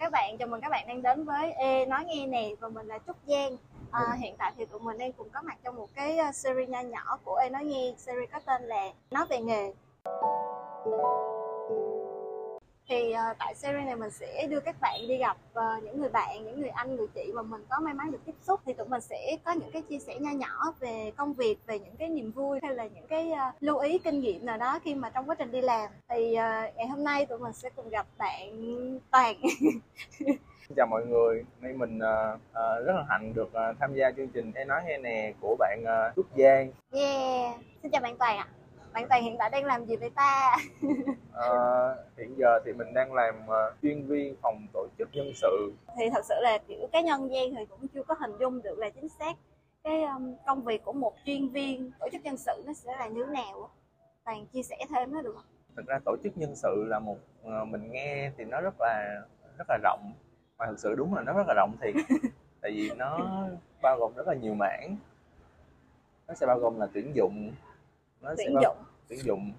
các 0.00 0.12
bạn, 0.12 0.38
chào 0.38 0.48
mừng 0.48 0.60
các 0.60 0.68
bạn 0.70 0.86
đang 0.88 1.02
đến 1.02 1.24
với 1.24 1.52
Ê 1.52 1.86
Nói 1.86 2.04
Nghe 2.04 2.26
nè 2.26 2.48
và 2.60 2.68
mình 2.68 2.86
là 2.86 2.98
Trúc 3.06 3.16
Giang. 3.26 3.56
À, 3.90 4.16
Hiện 4.20 4.34
tại 4.38 4.52
thì 4.56 4.64
tụi 4.64 4.80
mình 4.80 4.98
đang 4.98 5.12
cùng 5.12 5.28
có 5.32 5.42
mặt 5.42 5.58
trong 5.64 5.76
một 5.76 5.88
cái 5.94 6.18
ờ, 6.18 6.32
series 6.32 6.68
nho 6.68 6.80
nhỏ 6.80 7.18
của 7.24 7.34
Ê 7.34 7.48
Nói 7.50 7.64
Nghe. 7.64 7.94
Series 7.96 8.30
có 8.32 8.40
tên 8.46 8.62
là 8.62 8.92
Nói 9.10 9.26
về 9.30 9.40
nghề 9.40 9.72
thì 12.90 13.14
uh, 13.30 13.36
tại 13.38 13.54
series 13.54 13.86
này 13.86 13.96
mình 13.96 14.10
sẽ 14.10 14.46
đưa 14.46 14.60
các 14.60 14.76
bạn 14.80 15.00
đi 15.08 15.16
gặp 15.16 15.36
uh, 15.52 15.84
những 15.84 16.00
người 16.00 16.08
bạn 16.08 16.44
những 16.44 16.60
người 16.60 16.68
anh 16.68 16.96
người 16.96 17.06
chị 17.14 17.32
mà 17.34 17.42
mình 17.42 17.64
có 17.68 17.80
may 17.80 17.94
mắn 17.94 18.12
được 18.12 18.18
tiếp 18.26 18.34
xúc. 18.42 18.60
Thì 18.66 18.72
tụi 18.72 18.88
mình 18.88 19.00
sẽ 19.00 19.36
có 19.44 19.52
những 19.52 19.70
cái 19.72 19.82
chia 19.82 19.98
sẻ 19.98 20.18
nho 20.20 20.30
nhỏ 20.30 20.74
về 20.80 21.12
công 21.16 21.34
việc 21.34 21.56
về 21.66 21.78
những 21.78 21.96
cái 21.98 22.08
niềm 22.08 22.32
vui 22.32 22.58
hay 22.62 22.74
là 22.74 22.86
những 22.86 23.06
cái 23.06 23.32
uh, 23.32 23.54
lưu 23.60 23.78
ý 23.78 23.98
kinh 23.98 24.20
nghiệm 24.20 24.46
nào 24.46 24.58
đó 24.58 24.78
khi 24.84 24.94
mà 24.94 25.10
trong 25.10 25.28
quá 25.28 25.34
trình 25.38 25.52
đi 25.52 25.60
làm. 25.60 25.90
Thì 26.08 26.30
uh, 26.32 26.76
ngày 26.76 26.86
hôm 26.90 27.04
nay 27.04 27.26
tụi 27.26 27.38
mình 27.38 27.52
sẽ 27.52 27.70
cùng 27.76 27.88
gặp 27.88 28.06
bạn 28.18 28.50
toàn. 29.10 29.36
Xin 30.68 30.76
chào 30.76 30.86
mọi 30.86 31.06
người, 31.06 31.44
nay 31.60 31.72
mình 31.72 31.98
uh, 31.98 32.40
uh, 32.40 32.86
rất 32.86 32.92
là 32.96 33.04
hạnh 33.08 33.34
được 33.34 33.48
uh, 33.48 33.76
tham 33.80 33.94
gia 33.94 34.10
chương 34.10 34.28
trình 34.28 34.52
Em 34.54 34.68
nói 34.68 34.82
nghe 34.86 34.98
nè 34.98 35.32
của 35.40 35.56
bạn 35.58 35.82
uh, 35.82 36.16
Trúc 36.16 36.26
Giang. 36.36 36.72
yeah. 36.92 37.54
Xin 37.82 37.90
chào 37.90 38.00
bạn 38.00 38.16
toàn 38.18 38.38
ạ 38.38 38.48
bạn 38.92 39.06
toàn 39.08 39.22
hiện 39.22 39.36
tại 39.38 39.50
đang 39.50 39.64
làm 39.64 39.84
gì 39.84 39.96
vậy 39.96 40.10
ta 40.10 40.56
Uh, 40.86 41.96
hiện 42.18 42.34
giờ 42.38 42.60
thì 42.64 42.72
mình 42.72 42.94
đang 42.94 43.12
làm 43.12 43.34
uh, 43.44 43.82
chuyên 43.82 44.06
viên 44.06 44.36
phòng 44.42 44.66
tổ 44.72 44.86
chức 44.98 45.08
nhân 45.12 45.32
sự. 45.34 45.72
thì 45.96 46.10
thật 46.10 46.24
sự 46.24 46.34
là 46.40 46.58
kiểu 46.68 46.88
cá 46.92 47.00
nhân 47.00 47.20
Giang 47.20 47.54
thì 47.56 47.64
cũng 47.70 47.88
chưa 47.94 48.02
có 48.02 48.14
hình 48.20 48.32
dung 48.40 48.62
được 48.62 48.78
là 48.78 48.90
chính 48.90 49.08
xác 49.08 49.36
cái 49.84 50.02
um, 50.02 50.34
công 50.46 50.62
việc 50.62 50.84
của 50.84 50.92
một 50.92 51.12
chuyên 51.24 51.48
viên 51.48 51.90
tổ 52.00 52.08
chức 52.12 52.22
nhân 52.24 52.36
sự 52.36 52.62
nó 52.66 52.72
sẽ 52.72 52.96
là 52.96 53.06
như 53.06 53.24
thế 53.24 53.32
nào 53.32 53.70
toàn 54.24 54.46
chia 54.46 54.62
sẻ 54.62 54.76
thêm 54.90 55.12
nó 55.12 55.22
được 55.22 55.32
không 55.34 55.44
Thực 55.76 55.86
ra 55.86 55.98
tổ 56.04 56.16
chức 56.22 56.38
nhân 56.38 56.56
sự 56.56 56.84
là 56.88 56.98
một 56.98 57.16
uh, 57.46 57.68
mình 57.68 57.90
nghe 57.92 58.30
thì 58.38 58.44
nó 58.44 58.60
rất 58.60 58.74
là 58.80 59.22
rất 59.58 59.64
là 59.68 59.78
rộng 59.82 60.12
mà 60.58 60.66
thực 60.66 60.78
sự 60.78 60.94
đúng 60.94 61.14
là 61.14 61.22
nó 61.22 61.32
rất 61.32 61.44
là 61.48 61.54
rộng 61.54 61.76
thiệt. 61.80 61.94
Tại 62.62 62.70
vì 62.74 62.90
nó 62.96 63.36
bao 63.82 63.98
gồm 63.98 64.14
rất 64.16 64.26
là 64.26 64.34
nhiều 64.34 64.54
mảng. 64.54 64.96
Nó 66.28 66.34
sẽ 66.34 66.46
bao 66.46 66.58
gồm 66.58 66.80
là 66.80 66.86
tuyển 66.92 67.12
dụng, 67.14 67.52
nó 68.20 68.34
tuyển 68.36 68.54
bao, 68.54 68.62
dụng. 68.62 68.76
tuyển 69.08 69.18
dụng, 69.24 69.52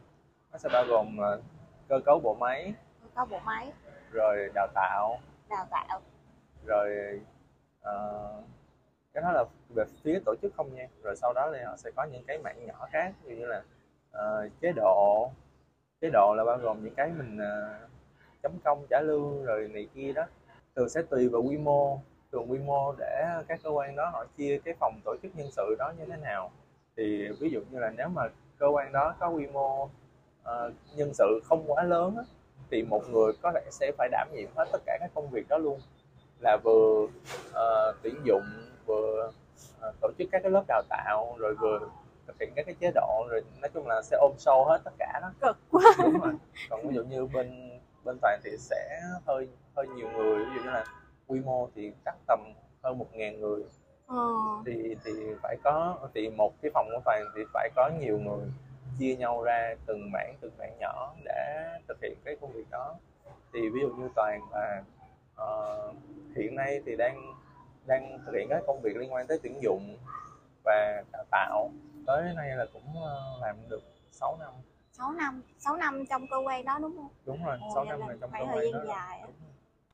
nó 0.51 0.57
sẽ 0.57 0.69
bao 0.73 0.85
gồm 0.87 1.17
uh, 1.17 1.43
cơ 1.87 1.99
cấu 2.05 2.19
bộ 2.19 2.35
máy, 2.39 2.73
có 3.15 3.25
bộ 3.25 3.39
máy. 3.39 3.71
Rồi 4.11 4.49
đào 4.53 4.67
tạo, 4.73 5.19
đào 5.49 5.65
tạo. 5.71 6.01
Rồi 6.65 7.19
ờ, 7.81 8.33
cái 9.13 9.23
đó 9.23 9.31
là 9.31 9.45
về 9.75 9.83
phía 10.03 10.19
tổ 10.25 10.35
chức 10.41 10.53
không 10.57 10.75
nha. 10.75 10.87
Rồi 11.03 11.15
sau 11.15 11.33
đó 11.33 11.51
thì 11.53 11.59
họ 11.63 11.77
sẽ 11.77 11.91
có 11.95 12.03
những 12.03 12.23
cái 12.27 12.37
mảng 12.37 12.65
nhỏ 12.65 12.87
khác 12.91 13.13
dụ 13.23 13.35
như 13.35 13.45
là 13.45 13.63
ờ, 14.11 14.49
chế 14.61 14.71
độ. 14.75 15.31
Chế 16.01 16.09
độ 16.13 16.33
là 16.37 16.43
bao 16.43 16.57
gồm 16.57 16.83
những 16.83 16.95
cái 16.95 17.11
mình 17.17 17.37
ờ, 17.37 17.79
chấm 18.43 18.51
công 18.63 18.85
trả 18.89 19.01
lương 19.01 19.45
rồi 19.45 19.67
này 19.67 19.87
kia 19.93 20.13
đó. 20.13 20.25
Thường 20.75 20.89
sẽ 20.89 21.01
tùy 21.09 21.29
vào 21.29 21.41
quy 21.41 21.57
mô 21.57 21.99
thường 22.31 22.51
quy 22.51 22.59
mô 22.59 22.93
để 22.97 23.25
các 23.47 23.59
cơ 23.63 23.69
quan 23.69 23.95
đó 23.95 24.09
họ 24.13 24.25
chia 24.37 24.59
cái 24.65 24.73
phòng 24.79 24.99
tổ 25.05 25.15
chức 25.21 25.35
nhân 25.35 25.51
sự 25.51 25.75
đó 25.79 25.93
như 25.97 26.05
thế 26.05 26.17
nào. 26.17 26.51
Thì 26.97 27.27
ví 27.39 27.49
dụ 27.49 27.61
như 27.69 27.79
là 27.79 27.89
nếu 27.89 28.07
mà 28.07 28.23
cơ 28.61 28.67
quan 28.67 28.91
đó 28.91 29.13
có 29.19 29.29
quy 29.29 29.47
mô 29.47 29.89
ờ, 30.43 30.71
nhân 30.95 31.13
sự 31.13 31.41
không 31.43 31.63
quá 31.67 31.83
lớn 31.83 32.15
á, 32.17 32.23
thì 32.71 32.83
một 32.83 33.01
người 33.09 33.33
có 33.41 33.51
thể 33.55 33.61
sẽ 33.71 33.91
phải 33.97 34.09
đảm 34.11 34.27
nhiệm 34.33 34.49
hết 34.55 34.65
tất 34.71 34.81
cả 34.85 34.97
các 34.99 35.11
công 35.13 35.29
việc 35.29 35.47
đó 35.47 35.57
luôn. 35.57 35.79
Là 36.39 36.57
vừa 36.63 37.07
ờ, 37.53 37.93
tuyển 38.03 38.15
dụng 38.23 38.43
vừa 38.85 39.31
ờ, 39.79 39.93
tổ 40.01 40.11
chức 40.17 40.27
các 40.31 40.41
cái 40.43 40.51
lớp 40.51 40.63
đào 40.67 40.81
tạo 40.89 41.35
rồi 41.39 41.55
vừa 41.55 41.79
thực 42.27 42.35
hiện 42.39 42.53
các 42.55 42.65
cái 42.65 42.75
chế 42.79 42.91
độ 42.95 43.27
rồi 43.29 43.41
nói 43.61 43.69
chung 43.73 43.87
là 43.87 44.01
sẽ 44.01 44.17
ôm 44.21 44.31
sâu 44.37 44.65
hết 44.65 44.81
tất 44.83 44.91
cả 44.99 45.19
đó. 45.21 45.31
Cực 45.41 45.57
quá. 45.71 45.81
Đúng 46.03 46.19
rồi. 46.19 46.33
Còn 46.69 46.87
ví 46.87 46.95
dụ 46.95 47.03
như 47.03 47.25
bên 47.25 47.79
bên 48.03 48.17
toàn 48.21 48.39
thì 48.43 48.57
sẽ 48.57 49.01
hơi 49.25 49.47
hơi 49.75 49.87
nhiều 49.87 50.07
người 50.11 50.45
ví 50.45 50.51
dụ 50.55 50.63
như 50.63 50.69
là 50.69 50.85
quy 51.27 51.39
mô 51.39 51.69
thì 51.75 51.91
chắc 52.05 52.15
tầm 52.27 52.39
hơn 52.83 52.97
một 52.97 53.07
ngàn 53.13 53.41
người 53.41 53.63
ờ, 54.11 54.63
thì 54.65 54.95
thì 55.05 55.11
phải 55.41 55.57
có 55.63 55.97
thì 56.13 56.29
một 56.29 56.53
cái 56.61 56.71
phòng 56.73 56.87
của 56.91 57.01
toàn 57.05 57.25
thì 57.35 57.41
phải 57.53 57.69
có 57.75 57.89
nhiều 57.99 58.19
người 58.19 58.45
chia 58.99 59.15
nhau 59.15 59.43
ra 59.43 59.75
từng 59.85 60.11
mảng 60.11 60.35
từng 60.41 60.51
mảng 60.57 60.77
nhỏ 60.79 61.13
để 61.25 61.67
thực 61.87 61.97
hiện 62.01 62.17
cái 62.25 62.35
công 62.41 62.51
việc 62.51 62.69
đó. 62.71 62.95
Thì 63.53 63.69
ví 63.69 63.81
dụ 63.81 63.89
như 63.89 64.09
toàn 64.15 64.41
là 64.51 64.83
ờ, 65.35 65.93
hiện 66.35 66.55
nay 66.55 66.81
thì 66.85 66.95
đang 66.95 67.33
đang 67.87 68.19
thực 68.25 68.31
hiện 68.35 68.47
các 68.49 68.63
công 68.67 68.81
việc 68.81 68.97
liên 68.97 69.13
quan 69.13 69.27
tới 69.27 69.39
tuyển 69.43 69.57
dụng 69.61 69.97
và 70.63 71.03
đào 71.11 71.23
tạo. 71.31 71.69
Tới 72.07 72.33
nay 72.35 72.49
là 72.55 72.65
cũng 72.73 73.03
ờ, 73.03 73.37
làm 73.41 73.55
được 73.69 73.81
6 74.11 74.37
năm. 74.39 74.49
6 74.91 75.11
năm 75.11 75.41
6 75.59 75.75
năm 75.77 76.05
trong 76.09 76.27
cơ 76.27 76.37
quan 76.45 76.65
đó 76.65 76.79
đúng 76.81 76.97
không? 76.97 77.09
Đúng 77.25 77.45
rồi 77.45 77.57
Ồ, 77.61 77.71
6 77.75 77.85
vậy 77.85 77.97
năm 77.97 78.09
là 78.09 78.15
trong 78.21 78.31
cơ 78.31 78.37
thời 78.45 78.55
quan 78.55 78.73
gian 78.73 78.73
đó 78.73 78.93
dài. 78.93 79.23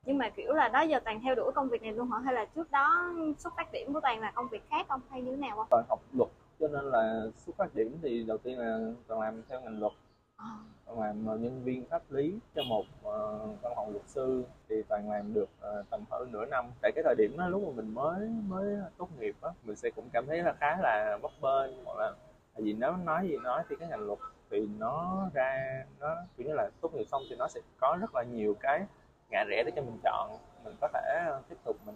Nhưng 0.07 0.17
mà 0.17 0.29
kiểu 0.29 0.53
là 0.53 0.69
đó 0.69 0.81
giờ 0.81 0.99
toàn 1.05 1.21
theo 1.23 1.35
đuổi 1.35 1.51
công 1.55 1.69
việc 1.69 1.81
này 1.81 1.93
luôn 1.93 2.11
hả? 2.11 2.19
Hay 2.25 2.33
là 2.33 2.45
trước 2.55 2.71
đó 2.71 3.13
xuất 3.37 3.53
phát 3.57 3.71
điểm 3.71 3.93
của 3.93 3.99
toàn 3.99 4.19
là 4.19 4.31
công 4.35 4.47
việc 4.47 4.69
khác 4.69 4.85
không? 4.89 5.01
Hay 5.09 5.21
như 5.21 5.31
thế 5.31 5.37
nào 5.37 5.55
không? 5.55 5.67
Toàn 5.69 5.83
học 5.89 5.99
luật 6.13 6.29
cho 6.59 6.67
nên 6.67 6.85
là 6.85 7.21
xuất 7.37 7.55
phát 7.57 7.75
điểm 7.75 7.97
thì 8.01 8.23
đầu 8.23 8.37
tiên 8.37 8.59
là 8.59 8.79
toàn 9.07 9.21
làm 9.21 9.41
theo 9.49 9.61
ngành 9.61 9.79
luật. 9.79 9.93
Ờ, 10.37 10.45
Toàn 10.85 10.99
làm 10.99 11.25
ờ, 11.27 11.37
nhân 11.37 11.63
viên 11.63 11.85
pháp 11.89 12.01
lý 12.09 12.39
cho 12.55 12.63
một 12.63 12.83
ờ, 13.03 13.39
văn 13.61 13.73
phòng 13.75 13.91
luật 13.91 14.03
sư. 14.07 14.43
Thì 14.69 14.75
toàn 14.89 15.11
làm 15.11 15.33
được 15.33 15.49
ờ, 15.59 15.83
tầm 15.89 16.01
hơn 16.11 16.31
nửa 16.31 16.45
năm. 16.45 16.65
Tại 16.81 16.91
cái 16.95 17.03
thời 17.03 17.15
điểm 17.17 17.37
đó 17.37 17.47
lúc 17.47 17.63
mà 17.67 17.71
mình 17.75 17.93
mới 17.93 18.29
mới 18.47 18.77
tốt 18.97 19.09
nghiệp 19.19 19.35
á 19.41 19.49
mình 19.63 19.75
sẽ 19.75 19.89
cũng 19.89 20.09
cảm 20.13 20.25
thấy 20.27 20.43
là 20.43 20.53
khá 20.59 20.77
là 20.81 21.17
bấp 21.21 21.31
bênh. 21.41 21.85
Hoặc 21.85 21.97
là 21.97 22.11
vì 22.55 22.73
nếu 22.73 22.91
nói 23.05 23.27
gì 23.27 23.37
nói 23.43 23.63
thì 23.69 23.75
cái 23.79 23.87
ngành 23.89 24.05
luật 24.05 24.19
thì 24.51 24.67
nó 24.79 25.27
ra 25.33 25.83
nó 25.99 26.15
kiểu 26.37 26.47
như 26.47 26.53
là 26.53 26.69
tốt 26.81 26.93
nghiệp 26.93 27.05
xong 27.11 27.21
thì 27.29 27.35
nó 27.39 27.47
sẽ 27.47 27.61
có 27.79 27.97
rất 28.01 28.15
là 28.15 28.23
nhiều 28.23 28.55
cái 28.59 28.85
ngã 29.29 29.43
rẽ 29.43 29.63
để 29.63 29.71
cho 29.75 29.81
mình 29.81 29.97
chọn 30.03 30.37
mình 30.63 30.75
có 30.81 30.87
thể 30.93 31.31
tiếp 31.49 31.55
tục 31.63 31.77
mình 31.85 31.95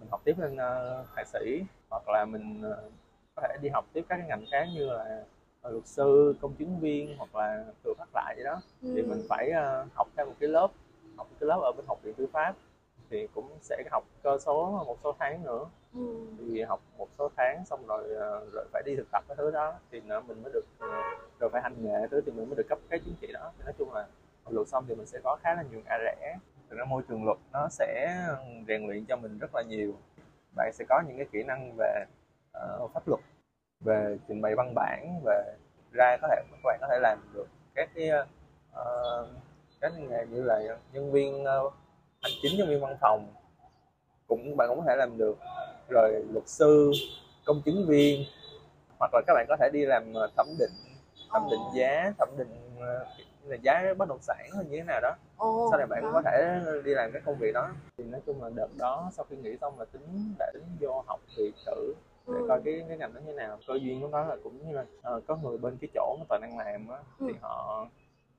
mình 0.00 0.08
học 0.10 0.20
tiếp 0.24 0.38
lên 0.38 0.56
ờ, 0.56 1.04
thạc 1.16 1.26
sĩ 1.26 1.64
hoặc 1.90 2.08
là 2.08 2.24
mình 2.24 2.62
ờ, 2.62 2.82
có 3.34 3.42
thể 3.42 3.56
đi 3.62 3.68
học 3.68 3.84
tiếp 3.92 4.04
các 4.08 4.16
cái 4.16 4.28
ngành 4.28 4.44
khác 4.50 4.66
như 4.74 4.86
là 4.86 5.24
ờ, 5.62 5.70
luật 5.70 5.86
sư 5.86 6.34
công 6.40 6.54
chứng 6.54 6.80
viên 6.80 7.16
hoặc 7.16 7.34
là 7.34 7.64
tự 7.82 7.94
phát 7.98 8.08
lại 8.14 8.34
vậy 8.36 8.44
đó 8.44 8.60
thì 8.82 9.00
ừ. 9.00 9.06
mình 9.08 9.22
phải 9.28 9.50
ờ, 9.50 9.86
học 9.94 10.08
theo 10.16 10.26
một 10.26 10.34
cái 10.40 10.48
lớp 10.48 10.68
học 11.16 11.26
một 11.30 11.36
cái 11.40 11.46
lớp 11.46 11.60
ở 11.62 11.72
bên 11.76 11.86
học 11.86 11.98
viện 12.02 12.14
tư 12.14 12.26
pháp 12.32 12.54
thì 13.10 13.28
cũng 13.34 13.48
sẽ 13.60 13.82
học 13.90 14.04
cơ 14.22 14.38
số 14.38 14.84
một 14.86 14.98
số 15.04 15.14
tháng 15.18 15.44
nữa 15.44 15.64
ừ. 15.94 16.26
thì 16.38 16.62
học 16.62 16.80
một 16.98 17.08
số 17.18 17.30
tháng 17.36 17.64
xong 17.66 17.86
rồi 17.86 18.08
rồi 18.52 18.66
phải 18.72 18.82
đi 18.86 18.96
thực 18.96 19.06
tập 19.12 19.24
cái 19.28 19.36
thứ 19.36 19.50
đó 19.50 19.74
thì 19.90 20.00
nó 20.00 20.20
mình 20.20 20.42
mới 20.42 20.52
được 20.52 20.64
rồi 21.38 21.50
phải 21.52 21.62
hành 21.62 21.74
nghề 21.82 22.08
thứ 22.10 22.20
thì 22.26 22.32
mình 22.32 22.48
mới 22.48 22.56
được 22.56 22.66
cấp 22.68 22.78
cái 22.88 22.98
chứng 22.98 23.14
chỉ 23.20 23.32
đó 23.32 23.52
thì 23.58 23.64
nói 23.64 23.72
chung 23.78 23.92
là 23.92 24.06
luật 24.52 24.68
xong 24.68 24.84
thì 24.88 24.94
mình 24.94 25.06
sẽ 25.06 25.18
có 25.24 25.36
khá 25.42 25.54
là 25.54 25.62
nhiều 25.70 25.80
ngã 25.84 25.98
rẽ 26.04 26.38
thực 26.70 26.76
ra 26.76 26.84
môi 26.84 27.02
trường 27.08 27.24
luật 27.24 27.38
nó 27.52 27.68
sẽ 27.70 28.18
rèn 28.68 28.86
luyện 28.86 29.04
cho 29.06 29.16
mình 29.16 29.38
rất 29.38 29.54
là 29.54 29.62
nhiều. 29.62 29.92
Bạn 30.56 30.72
sẽ 30.72 30.84
có 30.88 31.02
những 31.08 31.16
cái 31.16 31.26
kỹ 31.32 31.42
năng 31.42 31.76
về 31.76 32.04
uh, 32.82 32.90
pháp 32.94 33.08
luật 33.08 33.20
về 33.80 34.18
trình 34.28 34.42
bày 34.42 34.54
văn 34.54 34.72
bản 34.74 35.20
về 35.24 35.42
ra 35.92 36.16
có 36.22 36.28
thể 36.28 36.36
các 36.50 36.60
bạn 36.64 36.78
có 36.80 36.86
thể 36.90 36.98
làm 37.02 37.18
được 37.34 37.46
các 37.74 37.90
cái 37.94 38.10
uh, 38.10 39.28
các 39.80 39.92
cái 39.96 40.02
nghề 40.08 40.26
như 40.26 40.42
là 40.42 40.60
nhân 40.92 41.12
viên 41.12 41.42
uh, 41.42 41.72
hành 42.22 42.32
chính 42.42 42.58
nhân 42.58 42.68
viên 42.68 42.80
văn 42.80 42.96
phòng. 43.00 43.34
Cũng 44.26 44.56
bạn 44.56 44.68
cũng 44.68 44.78
có 44.78 44.84
thể 44.88 44.96
làm 44.96 45.18
được. 45.18 45.38
Rồi 45.88 46.24
luật 46.32 46.48
sư 46.48 46.92
công 47.44 47.62
chứng 47.64 47.86
viên 47.88 48.24
hoặc 48.98 49.14
là 49.14 49.20
các 49.26 49.34
bạn 49.34 49.46
có 49.48 49.56
thể 49.60 49.70
đi 49.72 49.86
làm 49.86 50.12
thẩm 50.36 50.46
định 50.58 50.72
thẩm 51.30 51.42
định 51.50 51.60
giá 51.74 52.12
thẩm 52.18 52.28
định 52.38 52.78
ờ, 53.44 53.50
là 53.50 53.56
giá 53.62 53.94
bất 53.98 54.08
động 54.08 54.18
sản 54.22 54.46
hay 54.56 54.64
như 54.64 54.76
thế 54.76 54.84
nào 54.84 55.00
đó. 55.00 55.14
Ồ, 55.36 55.68
sau 55.70 55.78
này 55.78 55.86
bạn 55.86 56.02
cũng 56.02 56.12
có 56.12 56.22
thể 56.22 56.60
đi 56.84 56.94
làm 56.94 57.10
các 57.12 57.22
công 57.26 57.36
việc 57.38 57.52
đó. 57.54 57.68
Thì 57.98 58.04
nói 58.04 58.20
chung 58.26 58.42
là 58.42 58.50
đợt 58.54 58.68
đó 58.78 59.10
sau 59.12 59.26
khi 59.30 59.36
nghỉ 59.36 59.56
xong 59.60 59.78
là 59.78 59.84
tính 59.84 60.34
đã 60.38 60.50
tính 60.54 60.62
vô 60.80 61.04
học 61.06 61.20
việc 61.36 61.52
thử 61.66 61.94
để 62.26 62.38
Ừ. 62.38 62.44
coi 62.48 62.60
cái 62.64 62.84
cái 62.88 62.98
ngành 62.98 63.14
đó 63.14 63.20
như 63.20 63.26
thế 63.26 63.36
nào. 63.36 63.58
Cơ 63.66 63.74
duyên 63.74 64.00
lúc 64.02 64.12
đó 64.12 64.24
là 64.24 64.36
cũng 64.44 64.66
như 64.68 64.74
là 64.74 64.84
ờ, 65.02 65.20
có 65.26 65.36
người 65.36 65.58
bên 65.58 65.76
cái 65.80 65.88
chỗ 65.94 66.16
mà 66.20 66.24
toàn 66.28 66.40
đang 66.42 66.58
làm 66.58 66.88
á 66.88 66.98
thì 67.20 67.26
Ừ. 67.26 67.32
họ 67.40 67.86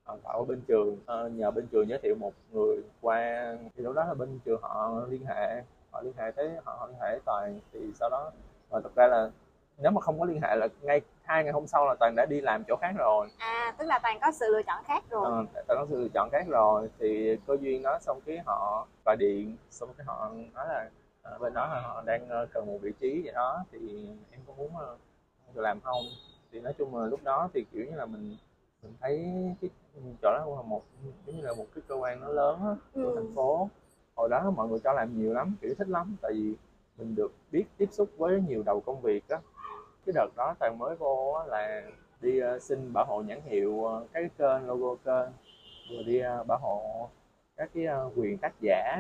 họ 0.04 0.18
gọi 0.24 0.46
bên 0.48 0.62
trường 0.68 0.98
ờ, 1.06 1.30
nhờ 1.30 1.52
bên 1.52 1.68
trường 1.68 1.90
giới 1.90 2.00
thiệu 2.04 2.16
một 2.20 2.34
người 2.52 2.84
qua. 3.02 3.54
Thì 3.76 3.84
lúc 3.84 3.96
đó 3.96 4.06
là 4.06 4.14
bên 4.14 4.40
trường 4.46 4.62
họ 4.62 5.02
liên 5.10 5.26
hệ 5.26 5.62
họ 5.92 6.02
liên 6.02 6.14
hệ 6.18 6.32
tới 6.32 6.50
họ, 6.66 6.76
họ 6.80 6.88
liên 6.88 6.98
hệ 7.02 7.20
toàn. 7.26 7.60
Thì 7.74 7.80
sau 8.00 8.10
đó 8.10 8.32
và 8.70 8.80
thực 8.82 8.96
ra 8.96 9.08
là 9.08 9.30
nếu 9.78 9.92
mà 9.92 10.02
không 10.02 10.20
có 10.20 10.26
liên 10.26 10.42
hệ 10.42 10.56
là 10.56 10.68
ngay 10.82 11.02
hai 11.26 11.44
ngày 11.44 11.54
hôm 11.54 11.68
sau 11.68 11.86
là 11.88 11.96
toàn 12.00 12.16
đã 12.16 12.26
đi 12.26 12.42
làm 12.42 12.64
chỗ 12.68 12.76
khác 12.82 12.92
rồi. 12.98 13.28
À 13.38 13.74
tức 13.78 13.86
là 13.86 14.00
toàn 14.04 14.20
có 14.22 14.32
sự 14.32 14.46
lựa 14.52 14.62
chọn 14.64 14.84
khác 14.88 15.04
rồi. 15.10 15.26
Ờ, 15.26 15.46
tao 15.68 15.78
có 15.78 15.86
sự 15.90 16.02
lựa 16.02 16.08
chọn 16.14 16.30
khác 16.32 16.46
rồi. 16.50 16.90
Thì 17.00 17.38
cơ 17.48 17.58
duyên 17.62 17.82
đó 17.84 17.98
xong 18.02 18.20
cái 18.26 18.38
họ 18.46 18.88
gọi 19.06 19.16
điện 19.20 19.56
xong 19.70 19.90
cái 19.98 20.06
họ 20.06 20.32
nói 20.54 20.66
là 20.70 20.90
ờ, 21.22 21.38
bên 21.40 21.54
đó 21.54 21.68
là 21.68 21.82
họ 21.82 22.04
đang 22.06 22.30
ờ, 22.30 22.46
cần 22.54 22.66
một 22.66 22.78
vị 22.82 22.92
trí 23.00 23.22
vậy 23.24 23.34
đó 23.34 23.64
thì 23.72 24.08
em 24.32 24.42
có 24.48 24.54
muốn 24.58 24.72
ờ, 24.78 24.96
làm 25.54 25.80
không? 25.82 26.04
Thì 26.52 26.60
nói 26.60 26.74
chung 26.78 26.96
là 27.02 27.06
lúc 27.08 27.20
đó 27.24 27.50
thì 27.54 27.66
kiểu 27.72 27.86
như 27.86 27.96
là 27.96 28.06
mình 28.06 28.38
mình 28.84 28.94
thấy 29.02 29.34
cái 29.62 29.70
chỗ 30.22 30.32
đó 30.32 30.46
là 30.56 30.62
một 30.62 30.84
giống 31.26 31.36
như 31.36 31.42
là 31.42 31.54
một 31.54 31.66
cái 31.76 31.82
cơ 31.88 31.96
quan 31.96 32.20
nó 32.22 32.28
lớn 32.28 32.60
á, 32.64 32.76
của 32.94 33.02
Ừ. 33.10 33.14
thành 33.16 33.36
phố. 33.36 33.70
Hồi 34.16 34.30
đó 34.30 34.52
mọi 34.56 34.68
người 34.68 34.80
cho 34.84 34.94
làm 34.94 35.20
nhiều 35.20 35.34
lắm 35.34 35.56
kiểu 35.62 35.74
thích 35.78 35.90
lắm 35.90 36.16
tại 36.22 36.32
vì 36.34 36.54
mình 36.98 37.16
được 37.16 37.32
biết 37.52 37.66
tiếp 37.78 37.90
xúc 37.92 38.10
với 38.18 38.42
nhiều 38.48 38.64
đầu 38.66 38.82
công 38.82 39.02
việc 39.02 39.30
á 39.30 39.38
cái 40.06 40.14
đợt 40.16 40.30
đó 40.36 40.56
toàn 40.60 40.78
mới 40.78 40.96
vô 40.96 41.34
á 41.40 41.46
là 41.48 41.82
đi 42.22 42.40
ờ, 42.40 42.60
xin 42.60 42.94
bảo 42.94 43.06
hộ 43.06 43.22
nhãn 43.22 43.42
hiệu 43.46 43.86
ờ, 43.86 44.06
các 44.14 44.20
cái 44.20 44.30
kênh 44.38 44.68
logo 44.68 44.96
kênh 44.96 45.32
rồi 45.92 46.04
đi 46.06 46.20
ờ, 46.20 46.44
bảo 46.44 46.58
hộ 46.62 47.10
các 47.58 47.70
cái 47.74 47.86
quyền 48.16 48.38
tác 48.38 48.54
giả 48.62 48.98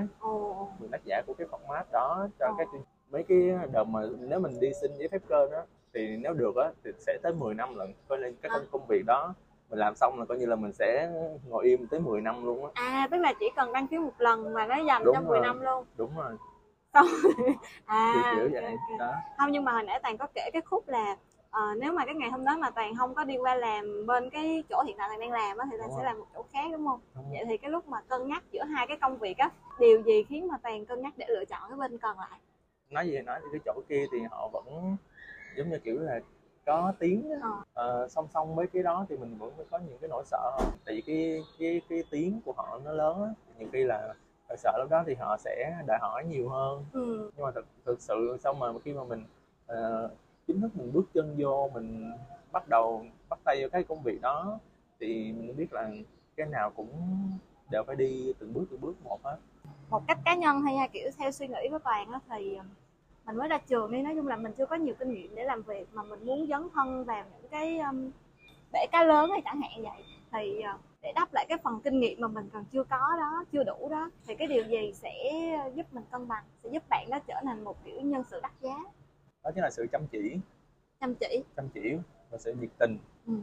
quyền 0.81 0.92
tác 0.92 1.02
giả 1.06 1.22
của 1.28 1.34
cái 1.34 1.48
format 1.48 1.84
đó 1.92 2.28
cho 2.40 2.46
Ờ. 2.46 2.54
các 2.57 2.68
mấy 3.12 3.24
cái 3.24 3.54
đợt 3.72 3.84
mà 3.84 4.00
nếu 4.19 4.40
mình 4.40 4.60
đi 4.60 4.72
xin 4.81 4.92
giấy 4.98 5.07
phép 5.12 5.22
cơ 5.30 5.48
đó 5.52 5.63
thì 5.94 6.18
nếu 6.18 6.34
được 6.34 6.56
á 6.56 6.72
thì 6.84 6.92
sẽ 7.00 7.18
tới 7.24 7.34
10 7.34 7.54
năm 7.54 7.75
lận 7.75 7.94
coi 8.08 8.18
lên 8.19 8.36
cái 8.42 8.50
À. 8.50 8.58
công, 8.58 8.66
công 8.72 8.88
việc 8.88 9.06
đó 9.06 9.34
mình 9.69 9.80
làm 9.80 9.96
xong 9.96 10.19
là 10.19 10.25
coi 10.25 10.38
như 10.38 10.46
là 10.46 10.56
mình 10.56 10.72
sẽ 10.74 11.12
ngồi 11.50 11.66
im 11.66 11.88
tới 11.88 12.00
10 12.00 12.22
năm 12.22 12.46
luôn 12.46 12.66
á 12.66 12.72
à 12.74 13.08
tức 13.12 13.18
là 13.18 13.34
chỉ 13.40 13.46
cần 13.56 13.74
đăng 13.74 13.88
ký 13.88 13.98
một 13.98 14.13
lần 14.18 14.54
mà 14.54 14.68
nó 14.68 14.75
dành 14.88 15.04
Đúng 15.06 15.16
cho 15.16 15.22
10 15.22 15.38
rồi. 15.38 15.46
năm 15.48 15.62
luôn 15.62 15.86
đúng 15.98 16.12
rồi 16.18 16.34
kiểu 17.36 17.56
à 17.86 18.31
kiểu 18.36 18.44
ok, 18.44 18.51
vậy 18.51 18.63
ok. 18.63 19.00
đó. 19.00 19.13
Không 19.38 19.51
nhưng 19.51 19.63
mà 19.63 19.71
hồi 19.71 19.83
nãy 19.83 20.00
toàn 20.03 20.18
có 20.18 20.27
kể 20.36 20.50
cái 20.53 20.62
khúc 20.62 20.88
là 20.88 21.18
ờ, 21.50 21.62
nếu 21.77 21.94
mà 21.94 22.06
cái 22.06 22.15
ngày 22.15 22.30
hôm 22.31 22.45
đó 22.45 22.57
mà 22.57 22.69
toàn 22.69 22.95
không 22.95 23.15
có 23.15 23.24
đi 23.24 23.38
qua 23.38 23.56
làm 23.56 24.06
bên 24.06 24.30
cái 24.30 24.63
chỗ 24.69 24.83
hiện 24.88 24.95
tại 24.97 25.07
toàn 25.09 25.19
đang 25.19 25.31
làm 25.31 25.57
á 25.57 25.65
thì 25.71 25.77
toàn 25.77 25.89
sẽ 25.97 26.03
làm 26.03 26.19
một 26.19 26.25
chỗ 26.33 26.44
khác 26.53 26.65
đúng 26.71 26.88
không? 26.88 27.00
Đúng 27.15 27.25
vậy 27.31 27.45
thì 27.50 27.57
cái 27.57 27.71
lúc 27.71 27.88
mà 27.88 28.01
cân 28.01 28.27
nhắc 28.27 28.44
giữa 28.51 28.63
hai 28.63 28.88
cái 28.88 28.97
công 29.01 29.18
việc 29.18 29.38
á 29.38 29.50
điều 29.80 30.01
gì 30.01 30.24
khiến 30.30 30.47
mà 30.47 30.57
toàn 30.63 30.86
cân 30.86 31.01
nhắc 31.01 31.13
để 31.18 31.25
lựa 31.30 31.45
chọn 31.45 31.62
cái 31.69 31.77
bên 31.77 31.97
còn 31.97 32.19
lại? 32.19 32.39
Nói 32.89 33.07
gì 33.07 33.12
thì 33.18 33.21
nói 33.21 33.39
thì 33.41 33.48
cái 33.51 33.62
chỗ 33.65 33.81
kia 33.89 34.06
thì 34.12 34.18
họ 34.31 34.50
vẫn 34.53 34.95
giống 35.57 35.69
như 35.69 35.80
kiểu 35.80 36.00
là 36.00 36.19
có 36.65 36.94
tiếng. 37.00 37.31
Ờ. 37.41 37.50
Ờ, 37.74 38.07
song 38.09 38.27
song 38.33 38.56
với 38.56 38.68
cái 38.68 38.83
đó 38.83 39.06
thì 39.09 39.18
mình 39.18 39.38
vẫn 39.38 39.51
có 39.71 39.80
những 39.80 39.98
cái 40.01 40.07
nỗi 40.09 40.24
sợ 40.25 40.51
tại 40.86 40.95
vì 40.95 41.01
cái 41.01 41.44
cái 41.59 41.81
cái 41.89 42.03
tiếng 42.09 42.41
của 42.45 42.53
họ 42.57 42.80
nó 42.83 42.91
lớn 42.91 43.24
á. 43.24 43.30
Nhiều 43.59 43.69
khi 43.74 43.83
là 43.83 44.13
nỗi 44.50 44.57
sợ 44.57 44.71
lúc 44.77 44.89
đó 44.89 45.03
thì 45.07 45.15
họ 45.15 45.38
sẽ 45.38 45.75
đòi 45.88 45.97
hỏi 46.01 46.24
nhiều 46.25 46.50
hơn. 46.50 46.86
Ừ. 46.94 47.31
Nhưng 47.36 47.45
mà 47.45 47.51
thực 47.51 47.65
thực 47.86 48.01
sự 48.01 48.38
sau 48.44 48.53
mà 48.53 48.68
khi 48.83 48.94
mà 48.94 49.03
mình 49.03 49.24
ờ, 49.68 50.09
chính 50.47 50.62
thức 50.62 50.69
mình 50.75 50.94
bước 50.94 51.06
chân 51.13 51.36
vô 51.38 51.69
mình 51.74 52.12
bắt 52.51 52.68
đầu 52.69 53.06
bắt 53.30 53.39
tay 53.44 53.57
vào 53.62 53.69
cái 53.69 53.83
công 53.83 54.03
việc 54.03 54.21
đó 54.21 54.59
thì 55.00 55.31
mình 55.31 55.56
biết 55.57 55.74
là 55.74 55.89
cái 56.36 56.47
nào 56.47 56.71
cũng 56.75 56.89
đều 57.69 57.83
phải 57.83 57.95
đi 57.95 58.33
từng 58.39 58.53
bước 58.53 58.65
từng 58.71 58.81
bước 58.81 58.95
một 59.03 59.19
hết. 59.24 59.38
Một 59.89 60.01
cách 60.07 60.19
cá 60.25 60.36
nhân 60.36 60.62
hay 60.62 60.75
là 60.75 60.88
kiểu 60.88 61.09
theo 61.18 61.31
suy 61.31 61.48
nghĩ 61.48 61.69
của 61.71 61.80
toàn 61.80 62.12
á 62.12 62.19
thì 62.30 62.57
mình 63.25 63.38
mới 63.38 63.48
ra 63.48 63.57
trường 63.57 63.91
đi. 63.91 64.01
Nói 64.01 64.13
chung 64.15 64.27
là 64.27 64.36
mình 64.36 64.53
chưa 64.57 64.65
có 64.65 64.75
nhiều 64.75 64.95
kinh 65.00 65.13
nghiệm 65.13 65.36
để 65.36 65.44
làm 65.44 65.62
việc 65.62 65.88
mà 65.94 66.03
mình 66.03 66.25
muốn 66.25 66.48
dấn 66.48 66.68
thân 66.74 67.03
vào 67.03 67.24
những 67.41 67.51
cái 67.51 67.80
um, 67.80 68.12
bể 68.74 68.86
cá 68.91 69.03
lớn 69.03 69.30
hay 69.31 69.41
chẳng 69.45 69.62
hạn 69.62 69.83
vậy. 69.83 70.03
Thì 70.31 70.62
uh, 70.75 70.80
để 71.06 71.12
đắp 71.16 71.34
lại 71.34 71.46
cái 71.50 71.57
phần 71.63 71.80
kinh 71.84 72.00
nghiệm 72.00 72.22
mà 72.22 72.28
mình 72.28 72.50
còn 72.54 72.66
chưa 72.66 72.84
có 72.84 72.98
đó 73.18 73.44
chưa 73.52 73.63
đủ 73.63 73.90
đó 73.90 74.10
thì 74.28 74.36
cái 74.36 74.48
điều 74.48 74.63
gì 74.63 74.94
sẽ 74.94 75.12
giúp 75.75 75.86
mình 75.92 76.04
cân 76.12 76.28
bằng 76.28 76.44
sẽ 76.63 76.69
giúp 76.69 76.84
bạn 76.90 77.07
đó 77.12 77.19
trở 77.28 77.36
thành 77.44 77.63
một 77.63 77.75
kiểu 77.86 78.02
nhân 78.02 78.24
sự 78.24 78.40
đắt 78.44 78.52
giá? 78.62 78.78
Đó 79.44 79.52
chính 79.56 79.63
là 79.63 79.69
sự 79.69 79.86
chăm 79.92 80.07
chỉ. 80.12 80.40
Chăm 81.02 81.16
chỉ. 81.16 81.44
Chăm 81.56 81.69
chỉ 81.69 81.98
và 82.31 82.38
sự 82.38 82.54
nhiệt 82.54 82.69
tình. 82.80 82.98
Ừ. 83.28 83.34